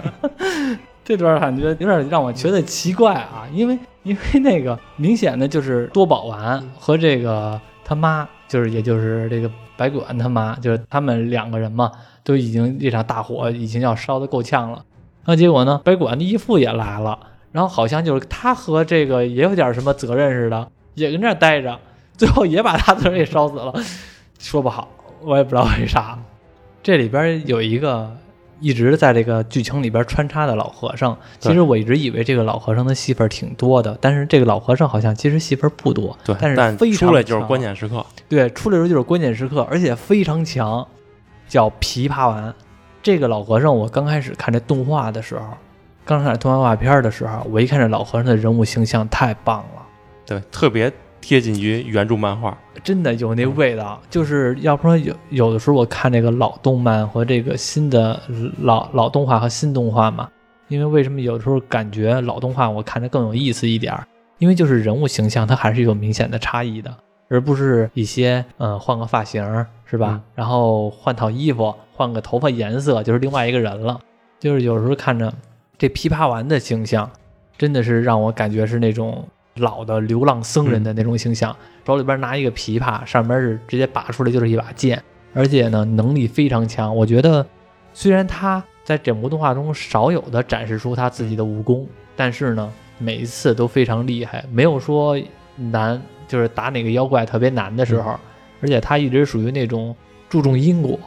[1.04, 11.90] 这段感觉有点让我觉得奇怪啊，因为因为那个明显的就是多宝丸和这个他妈，就是也就是这个白骨丸他妈，就是他们两个人嘛，
[12.24, 14.82] 都已经这场大火已经要烧得够呛了。
[15.26, 17.18] 然后结果呢，白管的义父也来了，
[17.50, 21.76] 然后好像就是他和这个也有点什么责任似的，也跟这儿待着，
[22.16, 23.74] 最后也把他自个儿给烧死了，
[24.38, 24.88] 说不好，
[25.22, 26.16] 我也不知道为啥。
[26.80, 28.16] 这里边有一个
[28.60, 38.06] 一直在这个剧情里边穿插的老和尚，其实我一直以为这个老和尚的戏份挺多的，但是这个老和尚好像其实戏份不多，对，但但是非常出来就是强关键时刻。
[38.28, 40.86] 对，出来的时候就是关键时刻，而且非常强，
[41.48, 42.54] 叫琵琶丸。
[43.06, 45.44] 这个老和尚，我刚开始看这动画的时候，
[46.04, 49.86] 刚看这动画片的时候，我一看这老和尚的人物形象太棒了，
[50.26, 52.58] 对，特别贴近于原著漫画。
[52.82, 54.02] 真的有那味道。
[54.10, 58.20] 就是要不说有有的时候我看这个老动漫和这个新的
[58.58, 60.28] 老老动画和新动画嘛，
[60.66, 64.04] 因为为什么有的时候感觉老动画我看着更有意思一点儿？
[64.38, 66.92] 因为就是人物形象它还是有明显的差异的。
[67.28, 70.08] 而不是一些嗯换个发型儿是吧？
[70.12, 73.98] 嗯然后换套衣服，换个头发颜色，就是另外一个人了。
[74.38, 75.32] 就是有时候看着
[75.78, 77.10] 这琵琶丸的形象，
[77.56, 81.56] 真的是让我感觉是那种老的流浪僧人的那种形象，
[81.86, 86.94] 手里边拿一个琵琶，上面是直接拔出来就是一把剑，而且呢能力非常强。
[86.94, 87.44] 我觉得
[87.94, 95.18] 虽然他在整部动画中少有的展示出他自己的武功，但是呢每一次都非常厉害，没有说
[95.56, 98.20] 难，就是打哪个妖怪特别难的时候，
[98.60, 99.96] 而且他一直属于那种
[100.28, 101.00] 注重因果。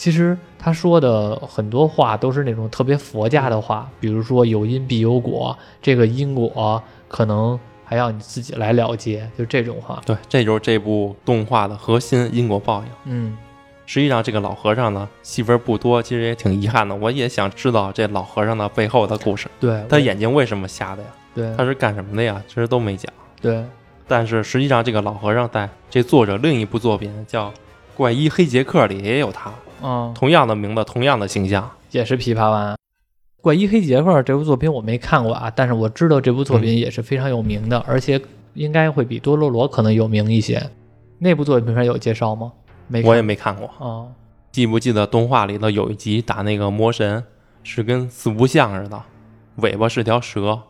[0.00, 10.00] 其实他说的很多话都是那种特别佛家的话，比如说有因必有果，这个因果可能还要你自己来了结，就这种话。
[10.06, 12.86] 对，这就是这部动画的核心因果报应。
[13.12, 13.36] 嗯，
[13.84, 16.94] 实际上，这个老和尚呢，戏份不多，其实也挺遗憾的。
[16.94, 21.08] 我也想知道这老和尚的背后的故事，对，他眼睛为什么瞎的呀？
[21.34, 22.42] 对他是干什么的呀？
[22.48, 23.12] 其实都没讲。
[23.38, 23.62] 对
[24.08, 27.48] 但是实际上，这个老和尚在这作者另一部作品叫
[27.94, 31.70] 《怪医黑杰克》里也有他，嗯，同样的名字，同样的形象。
[31.90, 32.76] 也是琵琶湾。
[33.40, 38.20] 怪医黑杰克这部作品我没看过啊，但是我知道这部作品也是非常有名的，而且
[38.54, 40.70] 应该会比多罗罗可能有名一些。
[41.18, 42.52] 那部作品上有介绍吗？
[42.86, 43.70] 没，我也没看过。
[43.78, 44.12] 哦，
[44.52, 47.24] 记不记得动画里头有一集打那个魔神，
[47.62, 49.02] 是跟四不像似的，
[49.56, 50.60] 尾巴是条蛇，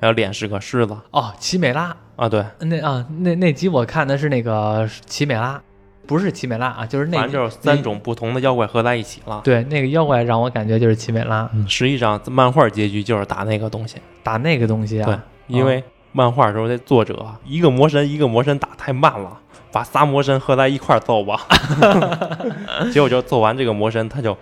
[0.00, 2.28] 还有脸是个狮子哦，奇美拉，啊。
[2.28, 5.62] 对，那啊那那集我看的是那个奇美拉，
[6.08, 9.42] 不是奇美拉啊，就是那反正就是三种不同的妖怪合在一起了。
[9.44, 13.98] 对那个妖怪让我感觉就是奇美拉，嗯，实际上漫画结局就是打那个东西。
[14.22, 15.04] 打那个东西啊。
[15.04, 19.38] 对啊，，因为漫画时候那作者一个魔神一个魔神打太慢了，
[19.70, 21.46] 把仨魔神合在一块儿揍吧，
[22.90, 24.34] 结果就揍完这个魔神，他就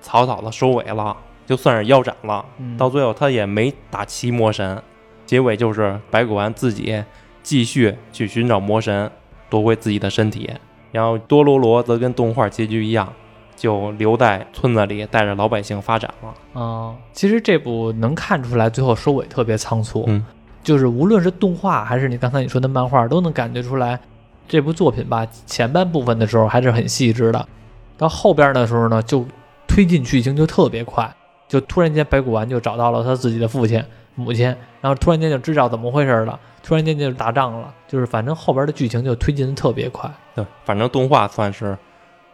[0.00, 2.44] 草草的收尾了，就算是腰斩了。
[2.58, 2.76] 嗯。
[2.76, 4.82] 到最后他也没打齐魔神，
[5.24, 7.04] 结尾就是白骨丸自己
[7.44, 9.08] 继续去寻找魔神，
[9.48, 10.50] 夺回自己的身体，
[10.92, 13.12] 然后多罗罗则跟动画结局一样，
[13.56, 16.60] 就留在村子里带着老百姓发展了。
[16.60, 20.24] 啊、其实这部能看出来最后收尾特别仓促，嗯，
[20.62, 23.98] 就是无论是动画还是你刚才你说的漫画，都能感觉出来
[24.46, 27.48] 这部作品吧，前半部分的时候还是很细致的，
[27.96, 29.24] 到后边的时候呢，就
[29.66, 31.10] 推进剧情就特别快，
[31.48, 33.82] 就突然间白骨丸就找到了他自己的父亲、
[34.14, 34.46] 母亲，
[34.80, 41.76] 然后突然间就知道怎么回事了，突然间就打仗了，就是反正后边的剧情就推进的特别快，对，反正动画算是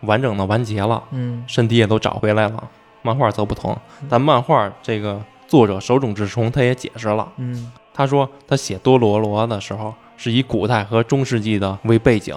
[0.01, 1.03] 完整的完结了。
[1.11, 2.69] 嗯身体也都找回来了。
[3.03, 3.77] 漫画则不同，
[4.09, 12.35] 但漫画这个作者手冢治虫他也解释了，嗯他说他写多罗罗的时候是以古代和中世纪的为背景，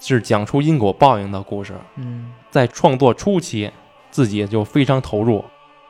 [0.00, 1.74] 是讲出因果报应的故事。
[1.96, 3.70] 嗯在创作初期，
[4.10, 5.44] 自己就非常投入，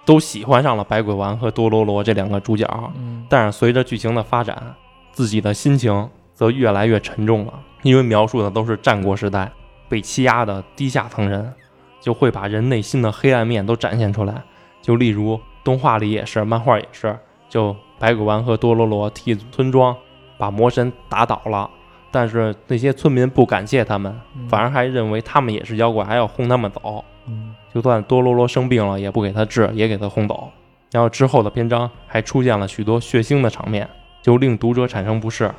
[0.04, 2.68] 都喜欢上了百鬼丸和多罗罗这两个主角。
[2.96, 4.74] 嗯但是随着剧情的发展，
[5.12, 9.50] 自己的心情则越来越沉重了，因为描述的都是战国时代
[9.88, 11.52] 被欺压的低下层人，
[12.00, 14.42] 就会把人内心的黑暗面都展现出来。
[14.82, 19.96] 就例如动画里也是，漫画也是，就百鬼丸和多罗罗替村庄
[20.36, 21.70] 把魔神打倒了，
[22.10, 27.02] 但是那些村民不感谢他们，嗯反而还认为他们也是妖怪，还要轰他们走。
[27.26, 30.48] 嗯就算多罗罗生病了，也不给他治，也给他轰走。
[30.92, 33.88] 然后之后的篇章还出现了许多血腥的场面，
[34.22, 35.50] 就令读者产生不适。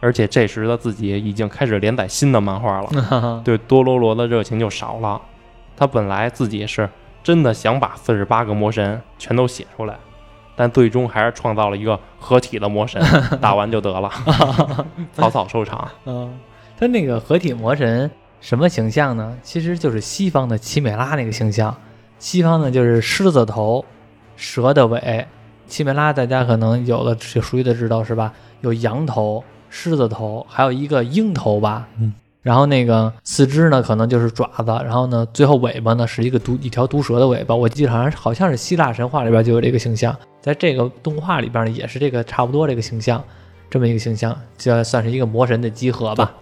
[0.00, 5.20] 而且这时的自己已经开始连载新的漫画了，嗯，对多罗罗的热情就少了。
[5.76, 6.88] 他本来自己是
[7.22, 9.96] 真的想把四十八个魔神全都写出来，
[10.56, 13.00] 但最终还是创造了一个合体的魔神，
[13.40, 14.10] 打完就得了，
[15.12, 15.88] 草草收场。
[16.06, 16.36] 嗯，
[16.78, 18.10] 他那个合体魔神
[18.40, 19.36] 什么形象呢？
[19.42, 21.76] 其实就是西方的奇美拉那个形象。
[22.18, 23.84] 西方呢就是狮子头，
[24.36, 25.26] 蛇的尾。
[25.66, 28.32] 奇美拉大家可能有的有熟悉的知道是吧？
[28.62, 31.86] 有羊头、狮子头，还有一个鹰头吧。
[31.98, 32.12] 嗯，
[32.42, 37.54] 然后那个四肢呢，可能就是爪子，然后呢，最后尾巴呢是一个毒一条毒蛇的尾巴。
[37.54, 43.22] 我记得好像好像是希腊神话里边就有这个形象，在这个动画里边呢也是这个差不多这个形象，
[43.70, 46.32] 这么一个形象，就算是一个魔神的集合吧。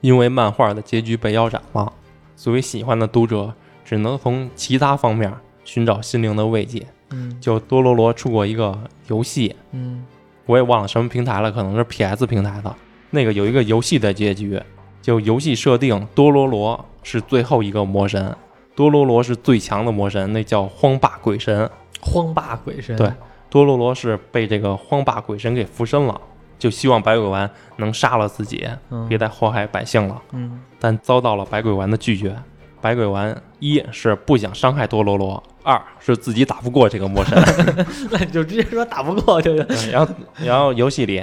[0.00, 1.92] 因为漫画的结局被腰斩了，
[2.34, 3.52] 所以喜欢的读者
[3.84, 5.32] 只能从其他方面
[5.64, 6.86] 寻找心灵的慰藉。
[7.10, 8.76] 嗯就多罗罗出过一个
[9.06, 10.04] 游戏，嗯
[10.44, 12.74] 我也忘了什么平台了，可能是 PS 平台的。
[13.10, 14.60] 那个有一个游戏的结局，
[15.00, 18.36] 就游戏设定多罗罗是最后一个魔神，
[18.74, 21.70] 多罗罗是最强的魔神，那叫荒霸鬼神。
[22.00, 22.96] 荒霸鬼神。
[22.96, 23.12] 对
[23.48, 26.20] 多罗罗是被这个荒霸鬼神给附身了，
[26.58, 30.20] 就希望百鬼丸能杀了自己，嗯别再祸害百姓了。
[30.32, 32.36] 嗯但遭到了百鬼丸的拒绝。
[32.78, 37.36] 百鬼丸一是不想伤害多罗罗，二是自己打不过这个魔神。
[38.12, 39.66] 那你就直接说打不过就行。
[39.66, 41.20] 对然后，然后游戏里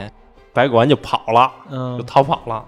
[0.51, 2.65] 百鬼丸就跑了，就嗯逃跑了，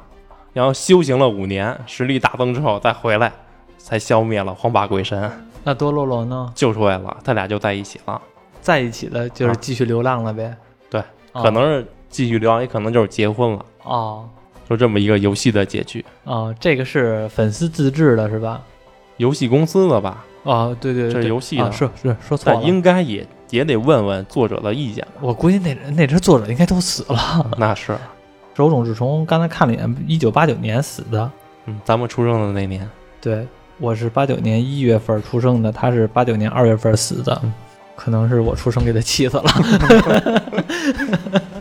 [0.53, 3.33] 然后修行了五年，实力大增之后再回来，
[3.77, 5.29] 才消灭了黄霸鬼神，
[5.63, 6.49] 那多罗罗呢？
[6.55, 8.21] 救出来了，他俩就在一起了。
[8.61, 10.55] 在一起了就是啊继续流浪了呗。
[10.89, 11.01] 对，
[11.33, 11.85] 哦可能是
[12.15, 14.25] 继续聊，也可能就是结婚了，哦
[14.69, 16.05] 就这么一个游戏的结局。
[16.23, 18.61] 哦，这个是粉丝自制的是吧？
[19.17, 22.61] 游戏公司的吧，哦，对对对，这是游戏的啊是是说错但了。
[22.65, 25.05] 应该也也得问问作者的意见。
[25.19, 27.51] 我估计那那只作者应该都死了。
[27.57, 27.97] 那是，
[28.55, 31.29] 手冢治虫刚才看了一眼，一九八九年死的。
[31.65, 32.89] 嗯，咱们出生的那年，
[33.19, 33.45] 对，
[33.77, 37.53] 我是八九年一月份出生的，他是八九年二月份死的，嗯
[37.97, 39.45] 可能是我出生给他气死了。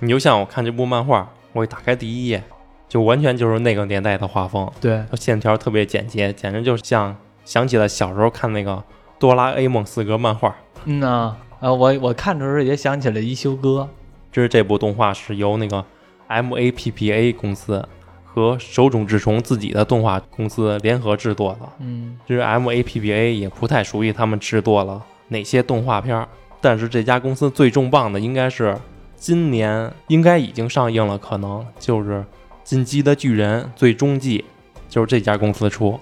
[0.00, 2.42] 你就像我看这部漫画，我一打开第一页，
[2.88, 8.82] 就完全就是那个年代的画风，对，线条特别简洁，简直就像想起了小时候看那个
[9.18, 10.54] 哆啦 A 梦四格漫画。
[10.84, 13.88] 嗯呐，呃，我我看的时候也想起了一休哥。
[14.30, 15.82] 就是这部动画是由那个
[16.28, 17.82] MAPPA 公司
[18.22, 21.66] 和手冢治虫自己的动画公司联合制作的。
[21.78, 26.28] 嗯就是 MAPPA 也不太熟悉他们制作了哪些动画片儿，
[26.60, 28.76] 但是这家公司最重磅的应该是
[29.16, 32.20] 今年应该已经上映了，可能就是
[32.62, 34.44] 《进击的巨人》最终季，
[34.88, 35.98] 就是这家公司出。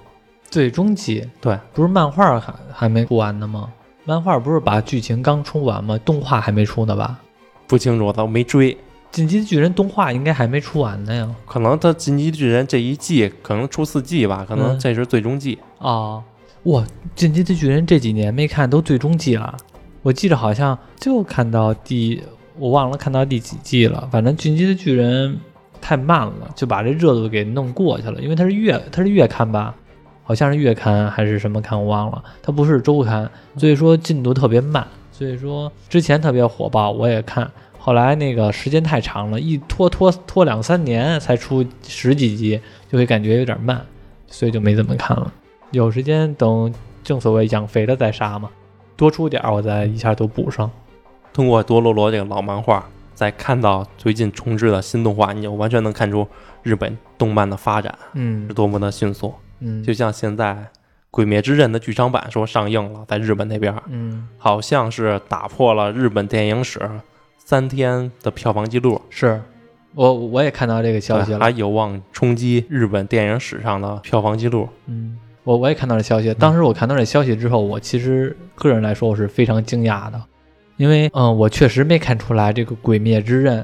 [0.51, 3.73] 最终季对，不是漫画还还没出完呢吗？
[4.05, 5.99] 漫画不是把剧情刚出完吗？
[6.05, 7.19] 动画还没出呢吧？
[7.67, 8.77] 不清楚，我没追，
[9.11, 11.35] 进击的巨人动画应该还没出完呢呀。
[11.47, 15.59] 可能他《进击的巨人》这一季可能出四季吧，可能嗯这是最终季。
[15.79, 16.23] 哦，
[16.65, 16.85] 哇，
[17.17, 19.57] 进击的巨人这几年没看都最终季了，
[20.03, 22.23] 我记得好像就看到第，
[22.59, 24.09] 我忘了看到第几季了。
[24.11, 25.39] 反正进击的巨人
[25.81, 29.75] 太慢了，就把这热度给弄过去了，因为它是月，它是月刊吧，
[30.23, 34.87] 好像是月刊还是什么刊，我忘了，它不是周刊，所以说进度特别慢。
[35.13, 37.49] 所以说之前特别火爆，我也看，
[37.79, 43.81] 后来那个时间太长了，一拖拖拖两三年才出十几集，就会感觉有点慢，
[44.27, 45.33] 所以就没怎么看了。
[45.71, 48.51] 有时间等正所谓养肥了再杀嘛，
[48.97, 50.71] 多出点儿我再一下都补上。
[51.35, 56.27] 通过多罗罗这个老漫画，再看到最近重制的新动画，你就完全能看出
[56.63, 59.35] 日本动漫的发展嗯是多么的迅速。
[59.59, 60.53] 嗯，就像现在
[61.11, 66.81] 《鬼灭之刃》的剧场版说上映了，在日本那边嗯好像是打破了日本电影史
[67.37, 69.43] 三天的票房记录，是
[69.95, 71.41] 我我也看到这个消息了。
[71.41, 74.69] 还有望冲击日本电影史上的票房记录。
[74.87, 76.33] 嗯，我我也看到这消息。
[76.35, 80.21] 当时我看到这消息之后，我其实个人来说我是非常惊讶的，
[80.77, 83.61] 因为嗯，我确实没看出来这个《鬼灭之刃》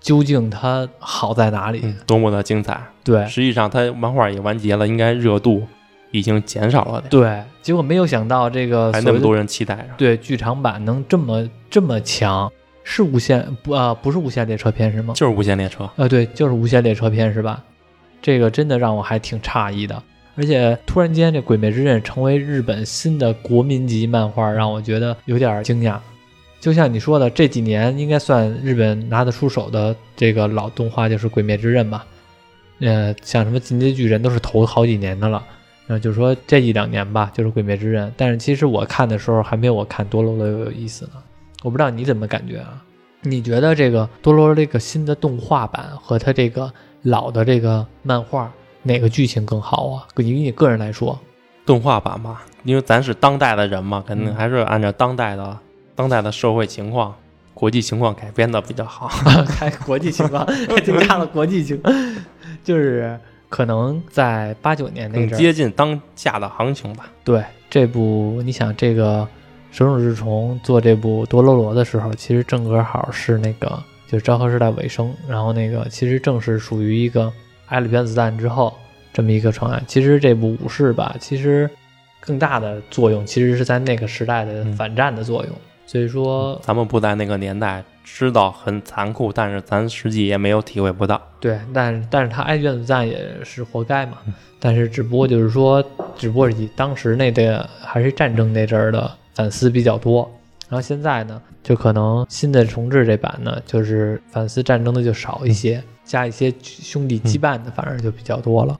[0.00, 1.80] 究竟它好在哪里。
[1.82, 2.80] 嗯，多么的精彩！
[3.04, 5.66] 对实际上，它漫画也完结了，应该热度
[6.10, 9.88] 已经减少了点，对，结果没有想到这个还那么多人期待着。
[9.96, 12.50] 对剧场版能这么这么强，
[12.84, 15.14] 是无限不啊、不是无限列车篇是吗？
[15.14, 17.62] 就是无限列车，呃，对，就是无限列车篇是吧？
[18.22, 20.02] 这个真的让我还挺诧异的，
[20.36, 25.98] 而且突然间这《鬼灭之刃》成为日本新的国民级漫画，让我觉得有点惊讶。
[26.60, 32.04] 就像你说的，这几年应该算日本拿得出手的这个老动画就是《鬼灭之刃》吧。
[32.80, 35.42] 呃，像什么《进击的巨人》都是头好几年的了，
[35.88, 38.08] 呃，就是说这一两年吧，就是《鬼灭之刃》。
[38.16, 41.12] 但是其实我看的时候还没有我看多罗罗有意思呢。
[41.62, 42.82] 我不知道你怎么感觉啊？
[43.22, 48.52] 你觉得这个多罗罗这个新的动画版和它这个老的这个漫画
[48.84, 50.06] 哪个剧情更好啊？
[50.16, 51.18] 以你个人来说，
[51.66, 55.58] 动画版吧，因为咱是当代的人嘛，肯定嗯还是按照当代的、
[55.98, 57.12] 当代的社会情况、
[57.52, 59.08] 国际情况改编的比较好。
[59.50, 61.82] 开国际情况，还增加了国际情，
[62.62, 63.18] 就是
[63.48, 67.06] 可能在八九年那更阵儿，接近当下的行情吧。
[67.24, 69.26] 对这部，你想这个
[69.72, 77.32] 手冢治虫做这部多罗罗的时候，其实正正好是那个就是昭和时代尾声，然后那个其实正是属于一个
[77.66, 78.72] 挨了原子弹之后
[79.12, 79.84] 这么一个传言。
[79.88, 81.68] 其实这部武士吧，其实
[82.20, 85.52] 更大的作用其实是在那个时代的嗯反战的作用。
[85.88, 91.18] 所以说，咱们不在那个年代，知道很残酷，但是咱实际也没有体会不到。
[91.40, 94.18] 对，但但是他挨原子弹也是活该嘛。
[94.60, 95.82] 但是只不过就是说，
[96.14, 100.30] 只不过以当时那个还是战争那阵儿的反思比较多。
[100.68, 108.78] 然后现在呢，就可能新的重置这版呢，就是反思战争的就少一些，加一些兄弟羁绊的，反而就比较多了。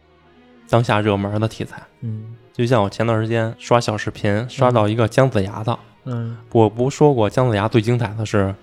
[0.69, 5.79] 当下热门的题材，嗯就像我前段时间刷小视频，刷到一个姜子牙的，嗯
[6.53, 8.55] 我不说过姜子牙最精彩的是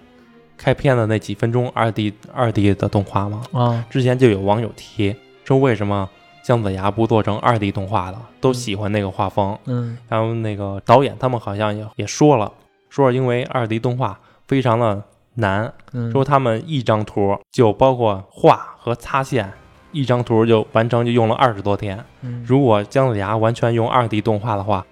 [0.58, 3.44] 开篇的那几分钟二 D 二 D 的动画吗？
[3.52, 6.10] 啊之前就有网友提说，为什么
[6.44, 8.18] 姜子牙不做成二 D 动画的？
[8.40, 9.58] 都喜欢那个画风。
[9.66, 12.52] 嗯然后那个导演他们好像也也说了，
[12.90, 19.52] 说是因为二 D 动画非常的难，嗯，说他们一张图就包括画和擦线，
[19.92, 22.04] 一张图就完成就用了二十多天。
[22.22, 24.86] 嗯如果姜子牙完全用二 D 动画的话，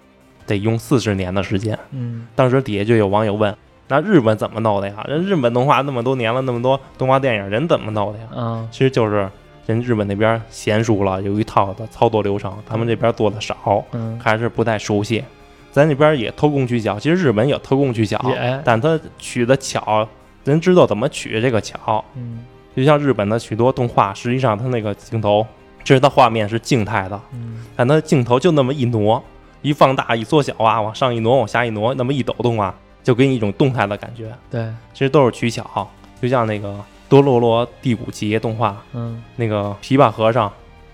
[0.45, 1.77] 得用四十年的时间。
[1.91, 3.55] 嗯当时底下就有网友问
[3.87, 5.03] ：“那日本怎么弄的呀？
[5.07, 9.29] 人日本动画那么多年了，那么多动画电影，人怎么弄的呀？”啊其实就是
[9.65, 15.23] 人日本那边娴熟了，有一套的操作流程，他们这边做的少，嗯还是不太熟悉。
[15.71, 18.19] 咱这边也偷工取巧，其实日本也偷工取巧，
[18.63, 20.07] 但他取的巧，
[20.43, 22.03] 人知道怎么取这个巧。
[22.15, 25.45] 嗯就像日本的许多动画，实际上它那个镜头，
[25.83, 29.23] 其实它画面是静态的，嗯但它镜头就那么一挪，
[29.63, 34.31] 一放大一缩小啊，往上一挪，往下一挪，那么一抖动啊，就给你一种动态的感觉。
[34.51, 35.89] 对其实都是取巧，
[36.21, 40.51] 就像那个多罗罗第五集动画，嗯那个琵琶和尚、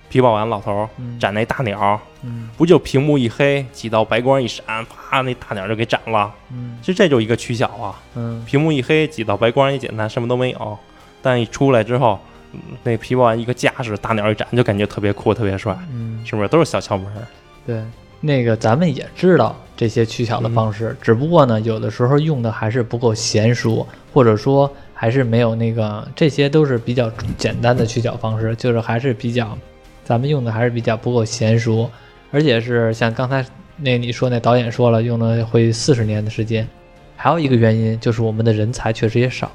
[0.09, 0.87] 琵琶丸老头
[1.19, 6.33] 斩那大鸟，嗯不就屏幕一黑，几道白光一闪，啪，那大鸟就给斩了。
[6.51, 10.77] 嗯其实这就一个取巧啊，嗯屏幕一黑，几道白光一简单，什么都没有。
[11.21, 12.19] 但一出来之后，
[12.53, 16.47] 嗯那琵琶丸一个架势，大鸟一展，就感觉特别酷，特别帅，嗯是不是？
[16.47, 17.27] 都是小窍门儿。
[17.65, 17.83] 对，
[18.21, 29.57] 那个咱们也知道这些取巧的方式，只不过呢，有的时候用的还是不够娴熟，或者说还是没有那个，这些都是比较简单的取巧方式，就是还是比较，
[30.03, 31.89] 咱们用的还是比较不够娴熟，
[32.31, 33.45] 而且是像刚才
[33.77, 36.67] 那你说那导演说了，用了会四十年的时间，
[37.15, 39.49] 还有一个原因就是我们的人才确实也少，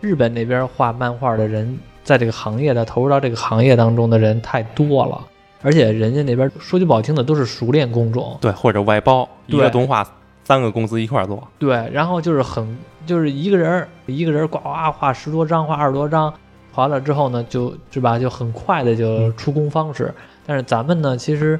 [0.00, 5.24] 日本那边画漫画的人，在这个行业的投入到这个行业当中的人太多了。
[5.62, 10.06] 而且人家那边说句不好听的，都是熟练工种，对，或者外包一个动画，
[10.44, 11.46] 三个公司一块儿做。
[11.58, 16.32] 对，然后就是很就是一个人儿一个人儿呱呱画十多张，画二十多张，
[16.72, 20.14] 画了之后呢，就是吧，就很快的就出工方式。
[20.46, 21.58] 但是咱们呢，其实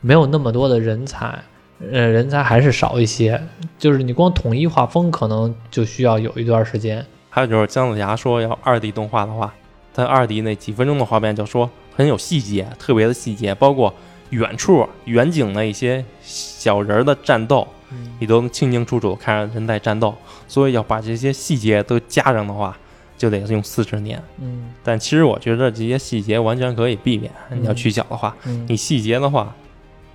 [0.00, 1.38] 没有那么多的人才，
[1.80, 3.40] 呃，人才还是少一些。
[3.78, 7.04] 就是你光统一画风，可能就需要有一段时间。
[7.30, 9.54] 还有就是姜子牙说要二 D 动画的话，
[9.94, 13.92] 他二 D 那几分钟的画面就说很有细节，特别的细节，包括
[14.30, 20.14] 远处远景的一些小人儿的战斗，嗯你都能清清楚楚地看着人在战斗。
[20.46, 22.76] 所以要把这些细节都加上的话，
[23.16, 24.22] 就得用四十年。
[24.40, 27.32] 嗯但其实我觉得这些细节完全可以避免。
[27.50, 29.54] 嗯你要取巧的话，嗯你细节的话，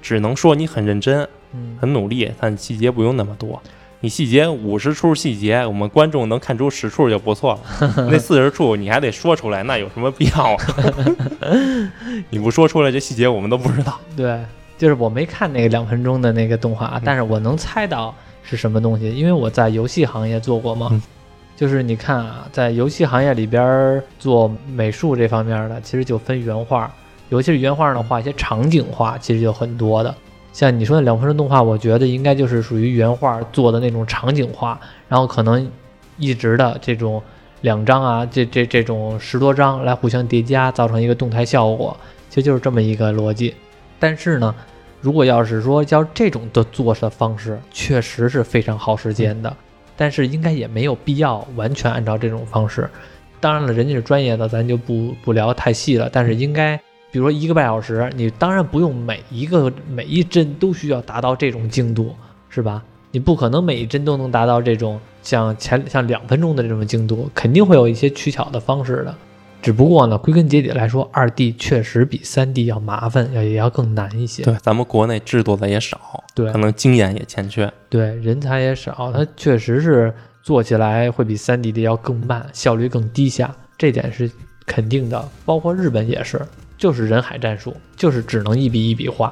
[0.02, 3.62] 只能说你很认真、嗯很努力，但细节不用那么多。
[4.04, 7.86] 你细节五十处细节，我们观众能看出十处就不错了。
[8.12, 10.66] 那四十处你还得说出来，那有什么必要啊？
[12.32, 14.00] 你不说出来，这细节我们都不知道。
[14.18, 14.40] 对，
[14.76, 20.90] 就是我没看那个两分钟的那个动画，嗯但是我能猜到是什么东西，因为我在游戏行业做过嘛。
[20.92, 21.02] 嗯
[21.54, 26.92] 就是你看啊，在游戏行业里边儿做美术这方面的，其实就分原画，
[27.30, 30.16] 尤其是原画呢，画一些场景画，其实就很多的。
[30.54, 35.70] 像你说的两分钟动画，我觉得应该就是属于原画做的那种场景画，然后可能
[36.18, 37.22] 一直的这种
[37.62, 41.96] 两张啊，这这这种十多张来互相叠加，造成一个动态效果，
[42.30, 43.56] 其实就是这么一个逻辑。
[43.98, 44.54] 但是呢，
[45.00, 49.56] 如果要是说要这种的做的方式，确实是非常耗时间的，
[49.96, 52.90] 但是应该也没有必要完全按照这种方式。
[53.40, 56.10] 当然了，人家是专业的，咱就不不聊太细了。
[56.12, 56.80] 但是应该，
[57.12, 62.16] 比如说一个半小时，你当然不用每一个每一帧都需要达到这种精度，
[62.50, 62.84] 是吧？
[63.12, 69.14] 你不可能每一帧都能达到这种像前像两分钟的这种精度，肯定会有一些取巧的方式的。
[69.62, 74.42] 只不过呢，归根结底来说，二 D 确实比三 D 要麻烦，要也要更难一些。
[74.44, 77.72] 对，咱们国内制作的也少，对可能经验也欠缺。
[77.88, 84.32] 对，人才也少，它确实是做起来会比三 D 的要更慢，效率更低下，这点是
[84.66, 85.30] 肯定的。
[85.46, 86.42] 包括日本也是，
[86.82, 89.32] 就是人海战术，就是只能一笔一笔画。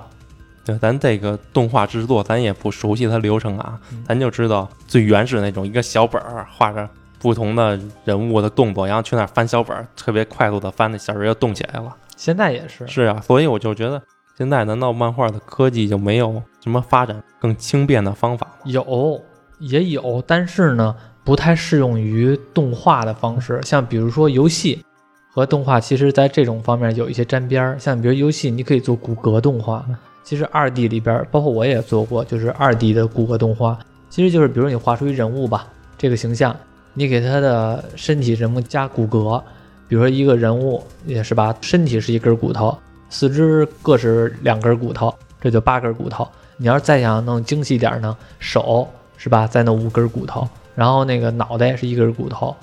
[0.64, 6.88] 对，咱这个动画制作，咱也不熟悉它流程啊，嗯咱就知道最原始那种一个小本儿画着
[7.18, 11.92] 不同的人物的动作，然后去那儿翻小本儿，特别快速的翻，那小人就动起来了。
[12.16, 14.00] 现在也是，是啊，所以我就觉得
[14.38, 18.54] 现在难道漫画的科技就没有什么发展更轻便的方法吗？
[18.66, 19.20] 有
[19.58, 23.60] 也有，但是呢，不太适用于动画的方式。
[23.64, 24.86] 像比如说游戏
[25.40, 27.80] 和动画，其实在这种方面有一些沾边儿。
[27.80, 29.86] 像比如游戏，你可以做骨骼动画，
[30.22, 33.80] 其实二 D 里边，包括我也做过，就是二 D 的骨骼动画，
[34.10, 35.66] 其实就是比如你画出一人物吧，
[35.98, 36.56] 这个形象，
[36.94, 39.42] 你给他的身体人物加骨骼，
[39.88, 42.78] 比如说一个人物也是吧，身体是一根骨头，
[43.10, 46.28] 四肢各是两根骨头，这就八根骨头。
[46.58, 48.86] 你要是再想弄精细点呢，手
[49.16, 52.54] 是吧，再弄五根骨头，然后那个脑袋也是一根骨头，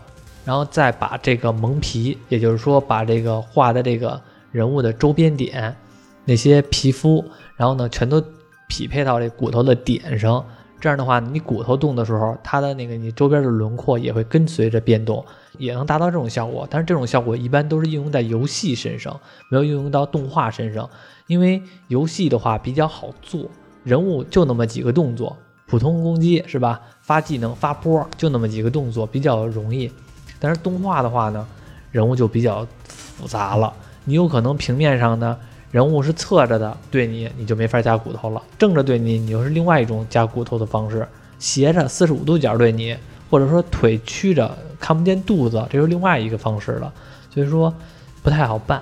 [0.47, 4.19] 然后再把这个蒙皮，也就是说把这个画的这个
[4.53, 5.77] 人物的周边点
[6.25, 7.25] 那些皮肤，
[7.57, 8.23] 然后呢全都
[8.69, 10.47] 匹配到这骨头的点上。
[10.79, 15.25] 这样的话，你骨头动的时候，它的那个你周边的轮廓也会跟随着变动，
[15.59, 16.69] 也能达到这种效果。
[16.71, 19.19] 但是这种效果一般都是应用在游戏身上，
[19.51, 20.89] 没有应用到动画身上，
[21.27, 23.51] 因为游戏的话比较好做，
[23.83, 25.37] 人物就那么几个动作，
[25.67, 26.81] 普通攻击是吧？
[27.01, 29.91] 发技能、发波就那么几个动作，比较容易。
[30.39, 31.47] 但是动画的话呢，
[31.91, 33.73] 人物就比较复杂了，
[34.05, 35.37] 你有可能平面上呢。
[35.73, 41.03] 人物是侧着的对你，你就没法加骨头了；正着对你，你又是另外一种加骨头的方式；
[41.39, 42.97] 斜着四十五度角对你，
[43.29, 46.91] 或者说腿曲着看不见肚子，这是另外一个方式了。
[47.31, 47.75] 所以说
[48.23, 48.81] 不太好办，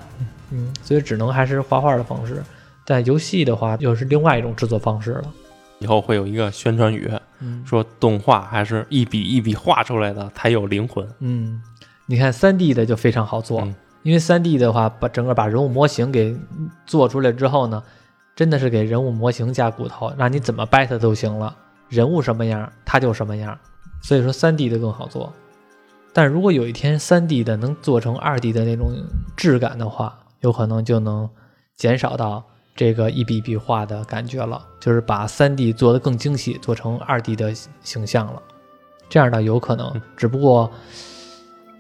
[0.51, 2.41] 嗯，所以只能还是画画的方式。
[2.85, 5.25] 但游戏的话，又是另外一种制作方式了。
[5.81, 11.07] 以后会有一个宣传语，嗯说动画还是一笔一笔画出来的才有灵魂。
[11.21, 11.61] 嗯，
[12.07, 16.37] 你看三 D 的就非常好做，嗯因为三 D 的话，把整个把人物模型给
[16.85, 17.83] 做出来之后呢，
[18.37, 21.57] 真的是给人物模型加骨头，让你怎么掰它都行了，
[21.89, 23.59] 人物什么样它就什么样。
[24.03, 25.33] 所以说三 D 的更好做，
[26.13, 28.93] 但如果有一天三 D 的能做成二 D 的那种
[29.35, 31.27] 质感的话，有可能就能
[31.75, 32.45] 减少到
[32.77, 38.43] 这个一笔一笔画的感觉了，就是把三 D 做得更精细，做成二 D 的形象了。
[39.09, 40.69] 这样的有可能，只不过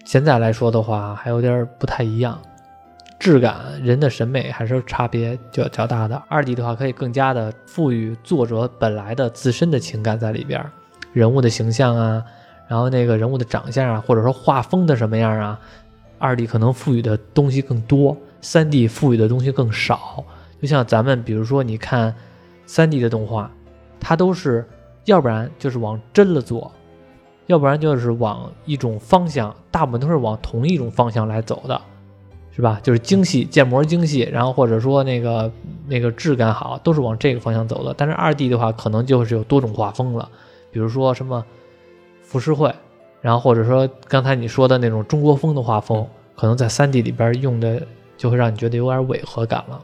[0.04, 2.40] 现在来说的话，还有点不太一样，
[3.18, 6.22] 质感、人的审美还是差别较较大的。
[6.28, 10.64] 二 D 的话，可以更加的赋予作者本来的自身的情感在里边，
[11.12, 12.22] 人物的形象啊，
[12.68, 15.58] 然后那个人物的长相啊，或者说画风的什么样啊，
[16.18, 20.24] 二 D 可能赋予的东西更多，三 D 赋予的东西更少。
[20.64, 22.14] 就像咱们比如说，你看
[22.64, 23.50] 三 D 的动画，
[24.00, 24.66] 它都是
[25.04, 26.72] 要不然就是往真了做，
[27.48, 31.78] 要不然就是往一种方向，大部分都是往同一种方向来走的，
[32.50, 32.80] 是吧？
[32.82, 35.52] 就是精细建模精细，然后或者说那个
[35.86, 37.92] 那个质感好，都是往这个方向走的。
[37.94, 40.26] 但是二 D 的话，可能就是有多种画风了，
[40.72, 41.44] 比如说什么
[42.22, 42.74] 浮世绘，
[43.20, 47.86] 然后或者说刚才你说的那种中国风的画风，可能在三 D 里边用的
[48.16, 49.78] 就会让你觉得有点违和感了。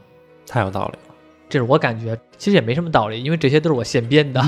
[0.51, 1.15] 太有道理了。
[1.49, 4.41] 这是我感觉，其实也没什么道理，因为这些都是我现编的，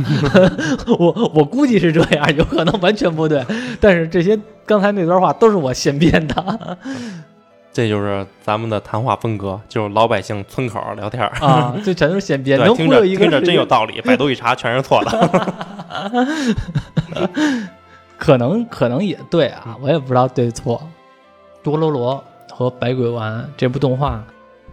[1.00, 3.46] 我我估计是这样，有可能完全不对，
[3.80, 6.78] 但是这些刚才那段话都是我现编的
[7.74, 11.26] 这就是咱们的谈话风格，就是老百姓村口聊天。
[11.42, 15.54] 啊，这全都是现编， 对，听能忽悠一个着听着真有道理，百度一查全是错的。
[18.18, 20.82] 可能可能也对啊，我也不知道对错。
[21.64, 24.24] 多罗罗和百鬼丸这部动画，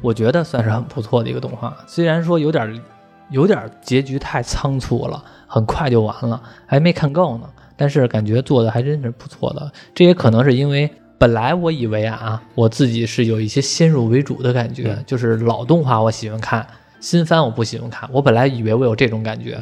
[0.01, 2.83] 我觉得算是很不错的一个动画，虽然说有点
[3.31, 7.49] 有点结局太仓促了，很快就完了，还没看够呢。
[7.77, 16.67] 但是感觉做的还真是不错的，这也可能是因为本来我以为啊，我自己是有一些先入为主的感觉，嗯就是老动画我喜欢看，
[17.01, 18.09] 新番我不喜欢看。
[18.13, 19.59] 我本来以为我有这种感觉，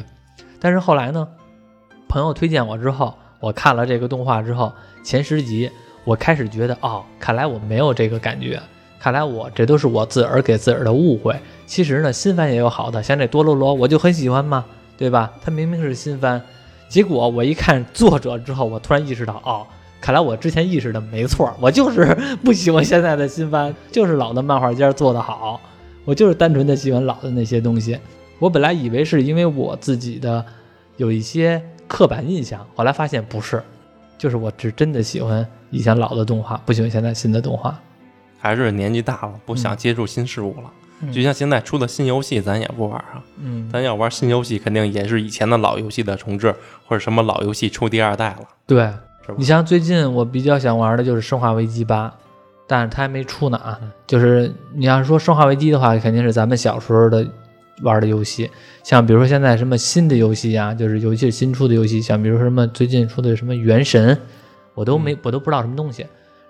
[0.58, 1.28] 但是后来呢，
[2.08, 4.72] 朋友推荐我之后，我看了这个动画之后，
[5.04, 5.70] 前十集
[6.02, 8.60] 我开始觉得，哦，看来我没有这个感觉，
[9.00, 11.34] 看来我这都是我自个儿给自个儿的误会。
[11.66, 14.64] 其实呢，新番也有好的，像这多罗罗，我就很喜欢嘛，
[14.96, 15.32] 对吧？
[15.42, 16.40] 它明明是新番，
[16.88, 19.66] 结果我一看作者之后，我突然意识到，哦，
[20.00, 25.60] 看来我之前意识的没错，我就是不喜欢现在的新番，就是老的漫画家做的好，
[26.04, 27.98] 我就是单纯的喜欢老的那些东西。
[28.38, 30.44] 我本来以为是因为我自己的
[30.96, 33.62] 有一些刻板印象，后来发现不是，
[34.16, 37.78] 就是我只真的喜欢以前老的动画，不喜欢现在新的动画。
[38.38, 40.70] 还是年纪大了，不想接触新事物了。
[41.00, 43.22] 嗯就像现在出的新游戏，咱也不玩啊。
[43.40, 46.52] 嗯，咱要玩新游戏，肯定也是以前的老游戏的重置，
[46.88, 48.82] 或者什么老游戏出第二代了，对
[49.24, 49.44] 是吧你？
[49.44, 52.08] 像最近我比较想玩的就是《生化危机八》，
[52.66, 53.78] 但是它还没出呢啊。
[54.08, 57.24] 就是你要是说《生化危机》的话，肯定是咱们小时候的
[57.82, 58.50] 玩的游戏，
[58.82, 64.16] 像比如说现在什么新的游戏啊，就是尤其是新出的游戏，像比如说什么最近出的什么《原神》，
[64.74, 66.04] 我都没我都不知道什么东西。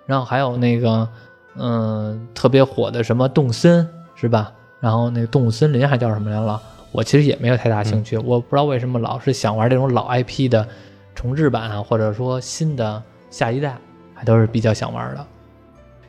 [0.07, 1.07] 然后还有那个
[1.55, 4.51] 嗯，特别火的什么动森是吧？
[4.79, 6.61] 然后那个动物森林还叫什么来了？
[6.91, 10.67] 我其实也没有太大兴趣，我不知道为什么老是想玩这种老 IP 的
[11.13, 13.77] 重置版啊，或者说新的下一代，
[14.13, 15.25] 还都是比较想玩的。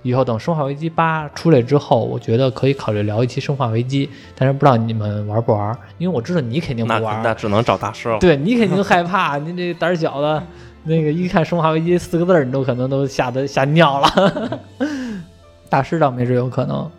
[0.02, 5.76] 以后等《生化危机八》出来之后，我觉得可以考虑聊一期《生化危机》，但是不知道你们玩不玩？
[5.98, 8.18] 因为我知道你肯定不玩，那只能找大师了。
[8.18, 10.42] 对你肯定害怕，你这胆小的，
[10.84, 14.60] 那个一看《生化危机》四个字，你都可能都吓得吓尿了。
[15.70, 16.90] 大师倒没准有可能。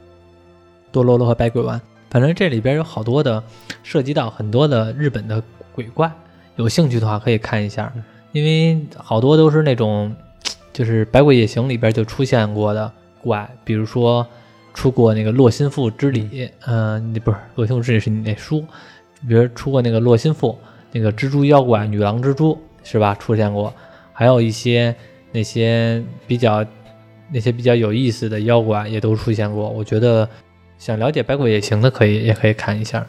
[0.91, 3.41] 多罗罗和白鬼丸，反正这里边有好多的
[3.81, 5.41] 涉及到很多的日本的
[5.73, 6.11] 鬼怪，
[6.57, 7.93] 有兴趣的话可以看一下，
[8.33, 10.13] 因为好多都是那种
[10.73, 12.91] 就是《百鬼夜行》里边就出现过的
[13.21, 14.27] 怪，比如说
[14.73, 18.65] 出过那个洛心赋之礼，嗯、那不是洛心赋之礼是你那书，
[19.25, 20.59] 比如出过那个洛心赋
[20.91, 23.15] 那个蜘蛛妖怪、女郎蜘蛛是吧？
[23.15, 23.73] 出现过，
[24.11, 24.93] 还有一些
[25.31, 26.65] 那些比较
[27.31, 30.27] 那些比较有意思的妖怪也都出现过，我觉得。
[30.81, 33.05] 想了解《百鬼夜行》的可以也可以看一下，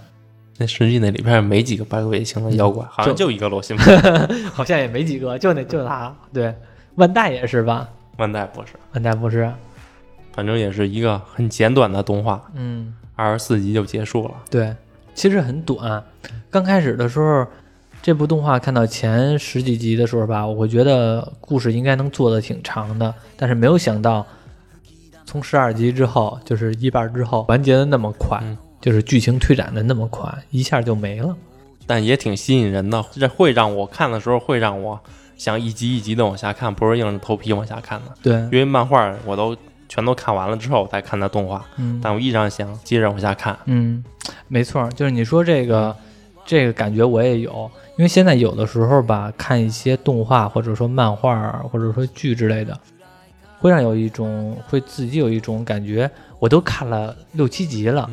[0.59, 3.75] 那实际那里边没几个百鬼夜行的妖怪，好像就一个罗心
[4.53, 6.15] 好像也没几个，就那就他。
[6.35, 6.55] 对，
[6.97, 7.89] 万代也是吧？
[8.19, 9.51] 万代不是，万代不是，
[10.35, 14.35] 反正也是一个很简短的动画，嗯，二十四集就结束了。
[14.51, 14.77] 对，
[15.15, 16.05] 其实很短。
[16.51, 17.47] 刚开始的时候，
[18.03, 24.27] 这部动画看到前十几集的时候吧，我会觉得故事应该能做的挺长的，但是没有想到。
[25.25, 31.35] 从十二集之后，就是一半之后，完结的那么快，嗯就是剧情推展的那么快，一下就没了。
[31.87, 35.01] 但也挺吸引人的，这会让我看的时候会让我
[35.37, 38.13] 想一集一集的往下看，不是硬着头皮往下看的。
[38.21, 39.57] 对，因为漫画我都
[39.89, 43.57] 全都看完了之后再看的动画，嗯，但我依然想接着往下看。
[43.67, 44.05] 嗯，
[44.49, 45.97] 没错，就是你说这个，
[46.45, 52.79] 这个感觉我也有，因为现在有的时候吧，看一些动画或者说漫画或者说剧之类的。
[53.59, 58.11] 会让有一种会自己有一种感觉，我都看了六七集了，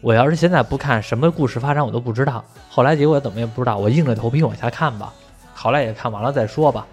[0.00, 2.44] 我要是现在不看，什么故事发展我都不知道。
[2.68, 5.14] 后来结果怎么也不知道，我硬着头皮往下看吧，
[5.54, 6.84] 好赖也看完了再说吧，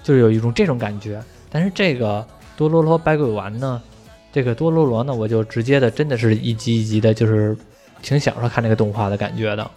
[0.00, 1.20] 就是有一种这种感觉。
[1.50, 2.24] 但是这个
[2.56, 3.82] 多罗罗百鬼丸呢，
[4.30, 7.56] 这个多罗罗呢，我就直接的真的是一集一集的，就是
[8.00, 9.68] 挺享受看这个动画的感觉的。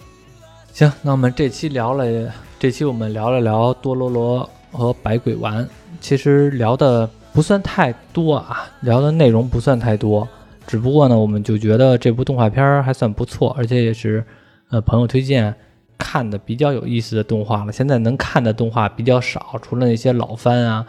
[0.73, 5.69] 行，那我们这期聊了，这期我们聊了聊多罗罗和百鬼丸，
[6.01, 7.07] 其实聊的。
[7.31, 10.27] 不算太多啊，聊的内容不算太多，
[10.67, 14.23] 只不过呢，我们就觉得这部动画片还算不错，而且也是
[14.69, 15.53] 呃朋友推荐
[15.97, 17.71] 看的比较有意思的动画了。
[17.71, 20.85] 现在能看的动画比较少，除了那些老番啊，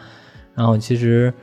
[0.53, 1.33] 然后其实、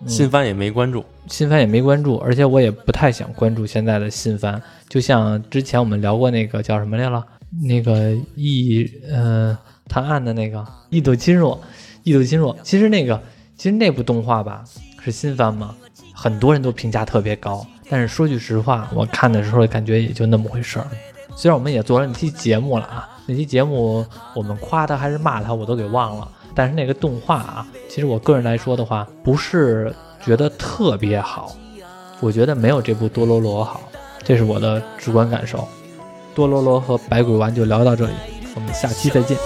[0.00, 4.60] 嗯、新番也没关注，新番也没关注，而且我也不太想关注现在的新番。
[4.88, 7.26] 就像之前我们聊过那个叫什么来了，
[7.62, 9.56] 那个异呃
[9.88, 11.58] 探案的那个异度侵入，
[12.02, 13.20] 异度侵入，其实那个。
[13.56, 14.64] 其实那部动画吧
[15.00, 15.76] 是新番嘛，
[16.12, 17.64] 很多人都评价特别高。
[17.88, 20.86] 但是说句实话，我看的时候感觉也就那么回事儿。
[21.36, 26.28] 虽然我们也做了那期节目了啊，那期节目我们夸他还是骂他，我都给忘了。
[26.52, 31.56] 但是那个动画啊，其实我个人来说的话，不是觉得特别好，
[32.18, 33.80] 我觉得没有这部多罗罗好，
[34.24, 35.66] 这是我的直观感受。
[36.34, 38.12] 多罗罗和百鬼丸就聊到这里，
[38.54, 39.38] 我们下期再见。